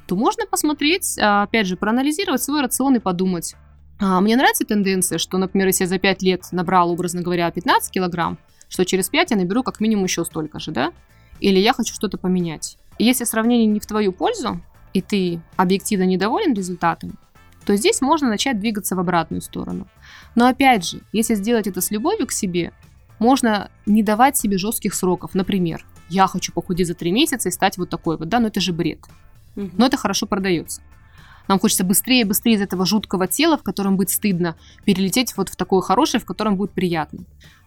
то 0.07 0.16
можно 0.16 0.46
посмотреть, 0.46 1.16
а, 1.18 1.44
опять 1.44 1.66
же, 1.66 1.76
проанализировать 1.76 2.42
свой 2.42 2.61
рацион 2.61 2.96
и 2.96 2.98
подумать, 2.98 3.54
а, 4.00 4.20
Мне 4.20 4.37
нравится 4.37 4.64
тенденция, 4.64 5.18
что, 5.18 5.38
например, 5.38 5.68
если 5.68 5.85
я 5.85 5.88
за 5.88 5.98
5 5.98 6.22
лет 6.22 6.42
набрал, 6.50 6.90
образно 6.90 7.22
говоря, 7.22 7.50
15 7.50 7.92
килограмм, 7.92 8.38
что 8.68 8.85
через 8.85 9.09
5 9.09 9.31
я 9.31 9.37
наберу 9.37 9.62
как 9.62 9.81
минимум 9.81 10.05
еще 10.05 10.24
столько 10.24 10.59
же, 10.61 10.70
да? 10.70 10.92
Или 11.40 11.59
я 11.59 11.72
хочу 11.72 11.94
что-то 11.94 12.18
поменять. 12.18 12.77
И 12.98 13.05
если 13.05 13.24
сравнение 13.24 13.66
не 13.66 13.81
в 13.81 13.87
твою 13.87 14.12
пользу, 14.12 14.61
и 14.92 15.03
ты 15.03 15.40
объективно 15.57 16.05
недоволен 16.05 16.55
результатом, 16.55 17.18
то 17.66 17.74
здесь 17.77 18.00
можно 18.00 18.29
начать 18.29 18.61
двигаться 18.61 18.94
в 18.94 19.00
обратную 19.00 19.40
сторону. 19.40 19.88
Но 20.35 20.46
опять 20.46 20.87
же, 20.87 21.00
если 21.12 21.35
сделать 21.35 21.66
это 21.66 21.81
с 21.81 21.90
любовью 21.90 22.27
к 22.27 22.33
себе, 22.33 22.72
можно 23.18 23.70
не 23.87 24.03
давать 24.03 24.37
себе 24.37 24.59
жестких 24.59 24.94
сроков. 24.94 25.35
Например, 25.35 25.85
я 26.09 26.27
хочу 26.27 26.53
похудеть 26.53 26.88
за 26.88 26.94
3 26.94 27.11
месяца 27.11 27.48
и 27.48 27.53
стать 27.53 27.79
вот 27.79 27.88
такой 27.88 28.16
вот, 28.18 28.29
да, 28.29 28.38
но 28.38 28.48
это 28.48 28.61
же 28.61 28.72
бред. 28.72 29.00
Но 29.55 29.87
это 29.87 29.96
хорошо 29.96 30.27
продается. 30.27 30.83
Нам 31.48 31.59
хочется 31.59 31.85
быстрее 31.85 32.22
и 32.22 32.24
быстрее 32.24 32.55
из 32.55 32.61
этого 32.61 32.87
жуткого 32.87 33.27
тела, 33.27 33.57
в 33.59 33.62
котором 33.62 33.96
будет 33.96 34.11
стыдно, 34.11 34.57
перелететь 34.85 35.37
вот 35.37 35.48
в 35.48 35.57
такое 35.57 35.81
хорошее, 35.81 36.20
в 36.20 36.24
котором 36.24 36.57
будет 36.57 36.72
приятно. 36.72 37.24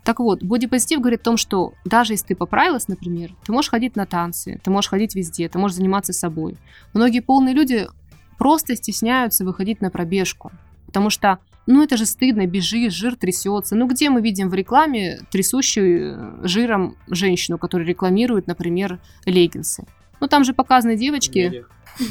Так 0.08 0.22
вот, 0.22 0.42
бодипозитив 0.42 1.02
говорит 1.02 1.20
о 1.20 1.24
том, 1.26 1.36
что 1.36 1.74
даже 1.84 2.14
если 2.14 2.28
ты 2.28 2.36
поправилась, 2.38 2.88
например, 2.88 3.36
ты 3.46 3.52
можешь 3.52 3.70
ходить 3.70 3.98
на 3.98 4.06
танцы, 4.06 4.58
ты 4.64 4.72
можешь 4.72 4.90
ходить 4.90 5.16
везде, 5.16 5.50
ты 5.50 5.60
можешь 5.60 5.76
заниматься 5.76 6.14
собой. 6.14 6.56
Многие 6.94 7.20
полные 7.20 7.54
люди 7.54 7.90
просто 8.38 8.78
стесняются 8.78 9.44
выходить 9.44 9.82
на 9.82 9.90
пробежку, 9.90 10.54
потому 10.86 11.10
что, 11.10 11.40
ну 11.66 11.84
это 11.84 11.98
же 11.98 12.06
стыдно, 12.06 12.48
бежишь, 12.48 12.94
жир 12.94 13.18
трясется. 13.18 13.76
Ну 13.76 13.86
где 13.86 14.10
мы 14.10 14.22
видим 14.22 14.48
в 14.48 14.54
рекламе 14.54 15.20
трясущую 15.30 16.14
э, 16.16 16.48
жиром 16.48 16.96
женщину, 17.08 17.58
которая 17.58 17.86
рекламирует, 17.86 18.48
например, 18.48 19.02
леггинсы? 19.26 19.84
Ну 20.22 20.28
там 20.28 20.46
же 20.46 20.54
показаны 20.54 20.96
девочки, 20.96 21.66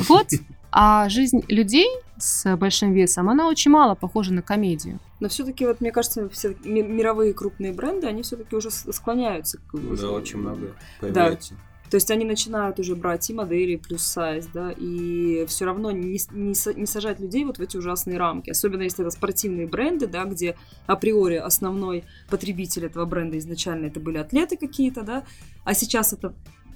вот. 0.06 0.26
А 0.70 1.08
жизнь 1.08 1.42
людей 1.48 1.88
с 2.18 2.56
большим 2.56 2.92
весом, 2.92 3.28
она 3.28 3.48
очень 3.48 3.70
мало 3.70 3.94
похожа 3.94 4.32
на 4.32 4.42
комедию. 4.42 4.98
Но 5.20 5.28
все-таки, 5.28 5.66
вот 5.66 5.80
мне 5.80 5.92
кажется, 5.92 6.28
все 6.28 6.56
ми- 6.64 6.82
мировые 6.82 7.34
крупные 7.34 7.72
бренды, 7.72 8.06
они 8.06 8.22
все-таки 8.22 8.54
уже 8.56 8.70
склоняются 8.70 9.58
к 9.58 9.72
Да, 9.74 10.10
очень 10.10 10.38
много 10.38 10.74
появляется. 11.00 11.54
То 11.90 11.96
есть 11.96 12.10
они 12.10 12.24
начинают 12.24 12.80
уже 12.80 12.96
брать 12.96 13.30
и 13.30 13.34
модели, 13.34 13.76
плюс 13.76 14.02
сайз, 14.02 14.48
да, 14.52 14.72
и 14.76 15.46
все 15.46 15.66
равно 15.66 15.92
не, 15.92 16.18
не, 16.32 16.78
не 16.78 16.86
сажать 16.86 17.20
людей 17.20 17.44
вот 17.44 17.58
в 17.58 17.60
эти 17.60 17.76
ужасные 17.76 18.18
рамки. 18.18 18.50
Особенно 18.50 18.82
если 18.82 19.04
это 19.04 19.10
спортивные 19.10 19.66
бренды, 19.68 20.06
да, 20.08 20.24
где 20.24 20.56
априори 20.86 21.36
основной 21.36 22.04
потребитель 22.28 22.86
этого 22.86 23.04
бренда 23.04 23.38
изначально 23.38 23.86
это 23.86 24.00
были 24.00 24.18
атлеты 24.18 24.56
какие-то, 24.56 25.02
да, 25.02 25.24
а 25.64 25.74
сейчас 25.74 26.12
это 26.12 26.34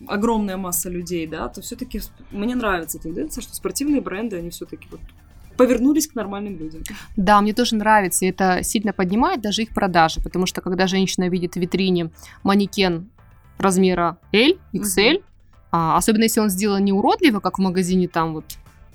огромная 0.08 0.56
масса 0.56 0.90
людей, 0.90 1.26
да, 1.26 1.48
то 1.48 1.60
все-таки 1.60 2.00
мне 2.30 2.54
нравится 2.54 2.98
тенденция, 2.98 3.42
что 3.42 3.54
спортивные 3.54 4.00
бренды, 4.00 4.36
они 4.36 4.50
все-таки 4.50 4.88
вот 4.90 5.00
повернулись 5.56 6.08
к 6.08 6.14
нормальным 6.14 6.58
людям. 6.58 6.82
Да, 7.16 7.40
мне 7.40 7.52
тоже 7.52 7.76
нравится, 7.76 8.24
и 8.24 8.30
это 8.30 8.62
сильно 8.62 8.92
поднимает 8.92 9.42
даже 9.42 9.62
их 9.62 9.70
продажи, 9.70 10.20
потому 10.22 10.46
что 10.46 10.62
когда 10.62 10.86
женщина 10.86 11.28
видит 11.28 11.54
в 11.54 11.56
витрине 11.56 12.10
манекен 12.42 13.10
размера 13.58 14.16
L, 14.32 14.58
XL, 14.72 15.22
а, 15.70 15.96
особенно 15.96 16.24
если 16.24 16.40
он 16.40 16.48
сделан 16.48 16.84
не 16.84 16.92
уродливо, 16.92 17.40
как 17.40 17.58
в 17.58 17.62
магазине 17.62 18.08
там 18.08 18.34
вот 18.34 18.44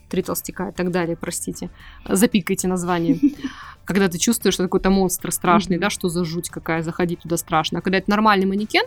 три 0.09 0.23
толстяка 0.23 0.69
и 0.69 0.71
так 0.71 0.91
далее, 0.91 1.15
простите, 1.15 1.69
запикайте 2.07 2.67
название. 2.67 3.19
Когда 3.85 4.07
ты 4.07 4.17
чувствуешь, 4.17 4.55
что 4.55 4.63
какой-то 4.63 4.89
монстр 4.89 5.31
страшный, 5.31 5.77
да, 5.77 5.91
что 5.91 6.09
за 6.09 6.25
жуть 6.25 6.49
какая, 6.49 6.81
заходить 6.81 7.19
туда 7.19 7.37
страшно. 7.37 7.79
А 7.79 7.81
когда 7.83 7.99
это 7.99 8.09
нормальный 8.09 8.47
манекен, 8.47 8.85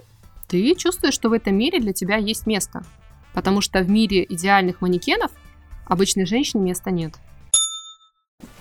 ты 0.48 0.74
чувствуешь, 0.74 1.14
что 1.14 1.28
в 1.28 1.32
этом 1.32 1.56
мире 1.56 1.78
для 1.78 1.92
тебя 1.92 2.16
есть 2.16 2.46
место. 2.46 2.84
Потому 3.34 3.60
что 3.60 3.80
в 3.80 3.90
мире 3.90 4.24
идеальных 4.28 4.80
манекенов 4.80 5.30
обычной 5.84 6.26
женщине 6.26 6.64
места 6.64 6.90
нет. 6.90 7.14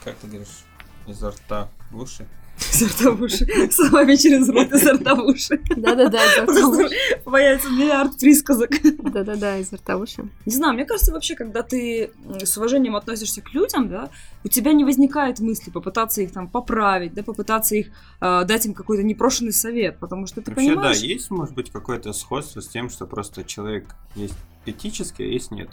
Как 0.03 0.15
ты 0.17 0.27
говоришь, 0.27 0.65
изо 1.07 1.31
рта 1.31 1.69
в 1.91 1.97
уши? 1.97 2.27
Изо 2.73 2.87
рта 2.87 3.11
в 3.11 3.21
уши. 3.21 3.47
Словами 3.71 4.15
через 4.15 4.49
рот 4.49 4.71
изо 4.71 4.93
рта 4.93 5.15
в 5.15 5.25
уши. 5.25 5.61
Да-да-да, 5.75 6.19
Просто 6.45 6.89
появится 7.23 7.69
миллиард 7.69 8.17
присказок. 8.17 8.71
Да-да-да, 8.99 9.57
изо 9.57 9.77
рта 9.77 9.97
в 9.97 10.01
уши. 10.01 10.29
Не 10.45 10.53
знаю, 10.53 10.73
мне 10.73 10.85
кажется, 10.85 11.11
вообще, 11.11 11.35
когда 11.35 11.63
ты 11.63 12.11
с 12.43 12.57
уважением 12.57 12.95
относишься 12.95 13.41
к 13.41 13.53
людям, 13.53 13.89
да, 13.89 14.09
у 14.43 14.47
тебя 14.47 14.73
не 14.73 14.83
возникает 14.83 15.39
мысли 15.39 15.69
попытаться 15.71 16.21
их 16.21 16.31
там 16.31 16.47
поправить, 16.47 17.13
да, 17.13 17.23
попытаться 17.23 17.75
их 17.75 17.87
э, 18.21 18.43
дать 18.45 18.65
им 18.65 18.73
какой-то 18.73 19.03
непрошенный 19.03 19.53
совет, 19.53 19.99
потому 19.99 20.27
что 20.27 20.41
ты 20.41 20.51
Вообще, 20.51 20.71
понимаешь... 20.71 20.99
да, 20.99 21.05
есть, 21.05 21.29
может 21.29 21.53
быть, 21.53 21.71
какое-то 21.71 22.13
сходство 22.13 22.61
с 22.61 22.67
тем, 22.67 22.89
что 22.89 23.05
просто 23.05 23.43
человек 23.43 23.95
есть 24.15 24.35
этический, 24.65 25.25
а 25.25 25.27
есть 25.27 25.51
нет. 25.51 25.69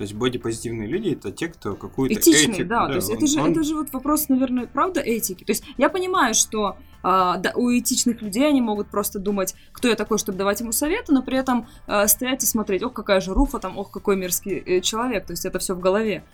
То 0.00 0.04
есть 0.04 0.14
бодипозитивные 0.14 0.88
люди 0.88 1.10
это 1.10 1.30
те, 1.30 1.48
кто 1.48 1.74
какую-то 1.74 2.18
Этичные, 2.18 2.54
этику, 2.60 2.68
да, 2.70 2.86
то 2.86 2.94
есть 2.94 3.10
это 3.10 3.20
он- 3.20 3.26
же, 3.26 3.40
он- 3.42 3.50
это 3.52 3.62
же 3.62 3.74
вот 3.74 3.92
вопрос, 3.92 4.30
наверное, 4.30 4.66
правда 4.66 5.02
этики. 5.02 5.44
То 5.44 5.52
есть 5.52 5.62
я 5.76 5.90
понимаю, 5.90 6.32
что 6.32 6.78
а, 7.02 7.36
да, 7.36 7.52
у 7.54 7.68
этичных 7.70 8.22
людей 8.22 8.48
они 8.48 8.62
могут 8.62 8.88
просто 8.88 9.18
думать, 9.18 9.54
кто 9.72 9.88
я 9.88 9.96
такой, 9.96 10.16
чтобы 10.16 10.38
давать 10.38 10.58
ему 10.60 10.72
советы, 10.72 11.12
но 11.12 11.22
при 11.22 11.36
этом 11.36 11.66
а, 11.86 12.08
стоять 12.08 12.42
и 12.42 12.46
смотреть, 12.46 12.82
ох, 12.82 12.94
какая 12.94 13.20
же 13.20 13.34
руфа 13.34 13.58
там, 13.58 13.76
ох, 13.76 13.90
какой 13.90 14.16
мерзкий 14.16 14.56
э, 14.56 14.80
человек, 14.80 15.26
то 15.26 15.34
есть 15.34 15.44
это 15.44 15.58
все 15.58 15.74
в 15.74 15.80
голове. 15.80 16.24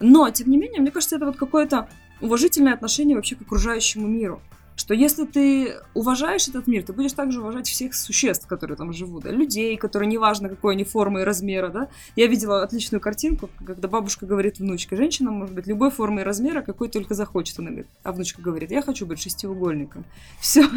Но, 0.00 0.28
тем 0.28 0.50
не 0.50 0.58
менее, 0.58 0.82
мне 0.82 0.90
кажется, 0.90 1.16
это 1.16 1.24
вот 1.24 1.38
какое-то 1.38 1.88
уважительное 2.20 2.74
отношение 2.74 3.16
вообще 3.16 3.36
к 3.36 3.40
окружающему 3.40 4.06
миру. 4.06 4.42
Что 4.76 4.92
если 4.92 5.24
ты 5.24 5.76
уважаешь 5.94 6.48
этот 6.48 6.66
мир, 6.66 6.82
ты 6.82 6.92
будешь 6.92 7.12
также 7.12 7.40
уважать 7.40 7.68
всех 7.68 7.94
существ, 7.94 8.46
которые 8.46 8.76
там 8.76 8.92
живут, 8.92 9.24
да, 9.24 9.30
людей, 9.30 9.76
которые 9.76 10.08
неважно 10.08 10.48
какой 10.48 10.74
они 10.74 10.84
формы 10.84 11.20
и 11.20 11.24
размера, 11.24 11.68
да. 11.68 11.88
Я 12.16 12.26
видела 12.26 12.62
отличную 12.62 13.00
картинку, 13.00 13.48
когда 13.64 13.86
бабушка 13.86 14.26
говорит 14.26 14.58
внучке, 14.58 14.96
женщина 14.96 15.30
может 15.30 15.54
быть 15.54 15.66
любой 15.66 15.90
формы 15.90 16.22
и 16.22 16.24
размера, 16.24 16.62
какой 16.62 16.88
только 16.88 17.14
захочет. 17.14 17.58
Она 17.60 17.70
говорит, 17.70 17.88
а 18.02 18.12
внучка 18.12 18.42
говорит, 18.42 18.70
я 18.72 18.82
хочу 18.82 19.06
быть 19.06 19.20
шестиугольником. 19.20 20.04
Все. 20.40 20.68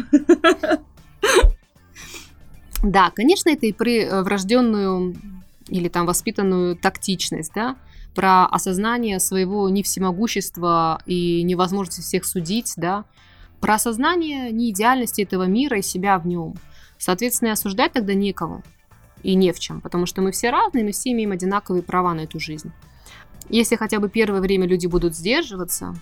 Да, 2.84 3.10
конечно, 3.10 3.50
это 3.50 3.66
и 3.66 3.72
при 3.72 4.04
э, 4.04 4.22
врожденную 4.22 5.16
или 5.68 5.88
там 5.88 6.06
воспитанную 6.06 6.76
тактичность, 6.76 7.52
да, 7.54 7.76
про 8.14 8.46
осознание 8.46 9.20
своего 9.20 9.68
не 9.68 9.82
всемогущества 9.82 11.02
и 11.06 11.42
невозможности 11.42 12.00
всех 12.00 12.24
судить, 12.24 12.74
да, 12.76 13.04
про 13.60 13.74
осознание 13.74 14.50
неидеальности 14.52 15.22
этого 15.22 15.44
мира 15.44 15.78
и 15.78 15.82
себя 15.82 16.18
в 16.18 16.26
нем. 16.26 16.54
Соответственно, 16.98 17.48
и 17.48 17.52
осуждать 17.52 17.92
тогда 17.92 18.14
некого 18.14 18.62
и 19.22 19.34
не 19.34 19.52
в 19.52 19.58
чем, 19.58 19.80
потому 19.80 20.06
что 20.06 20.22
мы 20.22 20.30
все 20.32 20.50
разные, 20.50 20.84
мы 20.84 20.92
все 20.92 21.12
имеем 21.12 21.32
одинаковые 21.32 21.82
права 21.82 22.14
на 22.14 22.20
эту 22.20 22.38
жизнь. 22.38 22.72
Если 23.48 23.76
хотя 23.76 23.98
бы 23.98 24.08
первое 24.08 24.40
время 24.40 24.66
люди 24.66 24.86
будут 24.86 25.16
сдерживаться, 25.16 25.94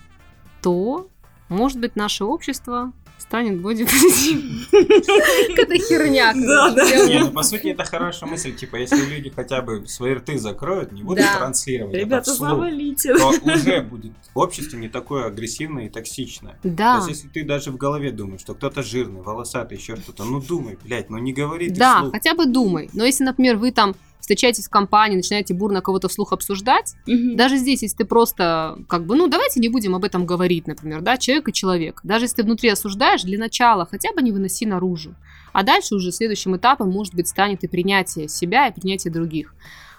то, 0.63 1.09
может 1.49 1.81
быть, 1.81 1.97
наше 1.97 2.25
общество 2.25 2.93
станет 3.19 3.61
бодипозитивным. 3.61 4.61
Какая-то 4.71 5.79
херня. 5.79 6.33
Да, 6.35 6.71
да. 6.71 7.07
Не, 7.07 7.21
ну 7.21 7.31
по 7.31 7.43
сути 7.43 7.69
это 7.69 7.85
хорошая 7.85 8.31
мысль, 8.31 8.55
типа 8.55 8.77
если 8.77 8.97
люди 9.05 9.31
хотя 9.35 9.63
бы 9.63 9.87
свои 9.87 10.15
рты 10.15 10.39
закроют, 10.39 10.93
не 10.93 11.03
будут 11.03 11.25
транслировать 11.37 11.95
Ребята, 11.95 12.33
завалите. 12.35 13.15
то 13.17 13.29
уже 13.45 13.81
будет 13.83 14.13
общество 14.35 14.77
не 14.77 14.89
такое 14.89 15.27
агрессивное 15.27 15.87
и 15.87 15.89
токсичное. 15.89 16.59
То 16.63 16.69
Да. 16.71 16.97
есть, 16.97 17.09
если 17.09 17.29
ты 17.29 17.45
даже 17.45 17.71
в 17.71 17.77
голове 17.77 18.11
думаешь, 18.13 18.41
что 18.43 18.55
кто-то 18.55 18.83
жирный, 18.83 19.23
волосатый, 19.23 19.79
еще 19.79 19.97
что-то, 19.97 20.25
ну 20.25 20.41
думай, 20.41 20.79
блядь, 20.85 21.11
ну 21.11 21.19
не 21.19 21.33
говори 21.33 21.69
ты 21.69 21.75
Да, 21.77 22.09
хотя 22.13 22.35
бы 22.35 22.47
думай. 22.47 22.91
Но 22.93 23.05
если, 23.05 23.25
например, 23.25 23.57
вы 23.57 23.73
там 23.73 23.95
встречаетесь 24.27 24.67
в 24.67 24.71
компании, 24.71 25.15
начинаете 25.17 25.55
бурно 25.55 25.81
кого-то 25.81 26.09
вслух 26.09 26.33
обсуждать, 26.33 26.95
Мгм. 27.07 27.37
даже 27.37 27.57
здесь, 27.59 27.83
если 27.83 27.99
ты 27.99 28.05
просто, 28.05 28.77
как 28.89 29.07
бы, 29.07 29.15
ну, 29.15 29.29
давайте 29.29 29.61
не 29.61 29.69
будем 29.69 29.95
об 29.95 30.05
этом 30.05 30.27
говорить, 30.27 30.67
например, 30.67 31.01
да, 31.01 31.17
человек 31.17 31.49
и 31.49 31.53
человек. 31.53 32.01
Даже 32.03 32.25
если 32.25 32.37
ты 32.39 32.43
внутри 32.43 32.69
осуждаешь, 32.69 33.23
для 33.23 33.39
начала 33.39 33.87
хотя 33.89 34.13
бы 34.13 34.23
не 34.23 34.33
выноси 34.33 34.67
наружу. 34.67 35.15
А 35.53 35.63
дальше 35.63 35.95
уже 35.95 36.11
следующим 36.11 36.57
этапом, 36.57 36.91
может 36.91 37.15
быть, 37.15 37.29
станет 37.29 37.63
и 37.63 37.69
принятие 37.69 38.27
себя, 38.29 38.67
и 38.67 38.73
принятие 38.75 39.13
других. 39.13 39.55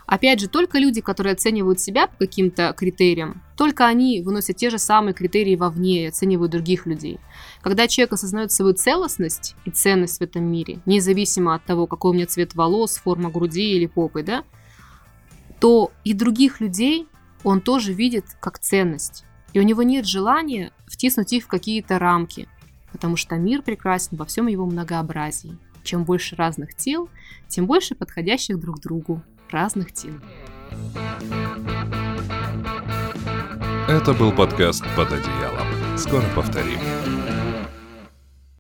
Опять 0.08 0.40
же, 0.40 0.48
только 0.48 0.80
люди, 0.80 1.02
которые 1.02 1.34
оценивают 1.34 1.82
себя 1.82 2.08
по 2.08 2.16
каким-то 2.20 2.74
критериям, 2.76 3.44
только 3.58 3.86
они 3.86 4.22
выносят 4.22 4.56
те 4.56 4.70
же 4.70 4.78
самые 4.78 5.14
критерии 5.14 5.58
вовне 5.58 6.06
и 6.06 6.08
оценивают 6.08 6.54
других 6.54 6.86
людей. 6.86 7.20
Когда 7.62 7.90
человек 7.90 8.14
осознает 8.14 8.54
свою 8.54 8.74
целостность 8.74 9.56
и 9.66 9.70
ценность 9.70 10.20
в 10.20 10.22
этом 10.22 10.46
мире, 10.46 10.80
независимо 10.86 11.56
от 11.56 11.66
того, 11.66 11.88
какой 11.88 12.12
у 12.12 12.14
меня 12.14 12.26
цвет 12.26 12.56
волос, 12.56 12.96
форма 12.96 13.30
груди 13.30 13.74
или 13.74 13.86
попы, 13.86 14.24
да, 14.24 14.46
то 15.60 15.92
и 16.06 16.14
других 16.14 16.62
людей 16.62 17.06
он 17.44 17.60
тоже 17.60 17.92
видит 17.92 18.24
как 18.40 18.60
ценность. 18.60 19.26
И 19.52 19.60
у 19.60 19.64
него 19.64 19.84
нет 19.84 20.06
желания 20.06 20.72
втиснуть 20.86 21.34
их 21.34 21.44
в 21.44 21.48
какие-то 21.48 22.00
рамки, 22.00 22.48
потому 22.94 23.18
что 23.18 23.36
мир 23.36 23.62
прекрасен 23.62 24.16
во 24.16 24.24
всем 24.24 24.48
его 24.48 24.66
многообразии. 24.66 25.58
Чем 25.84 26.06
больше 26.06 26.38
разных 26.38 26.76
тел, 26.76 27.10
тем 27.50 27.66
больше 27.66 27.94
подходящих 27.94 28.58
друг 28.58 28.80
другу 28.80 29.22
разных 29.52 29.92
тел. 29.94 30.14
Это 33.88 34.14
был 34.14 34.32
подкаст 34.32 34.84
«Под 34.96 35.12
одеялом». 35.12 35.98
Скоро 35.98 36.24
повторим. 36.36 36.80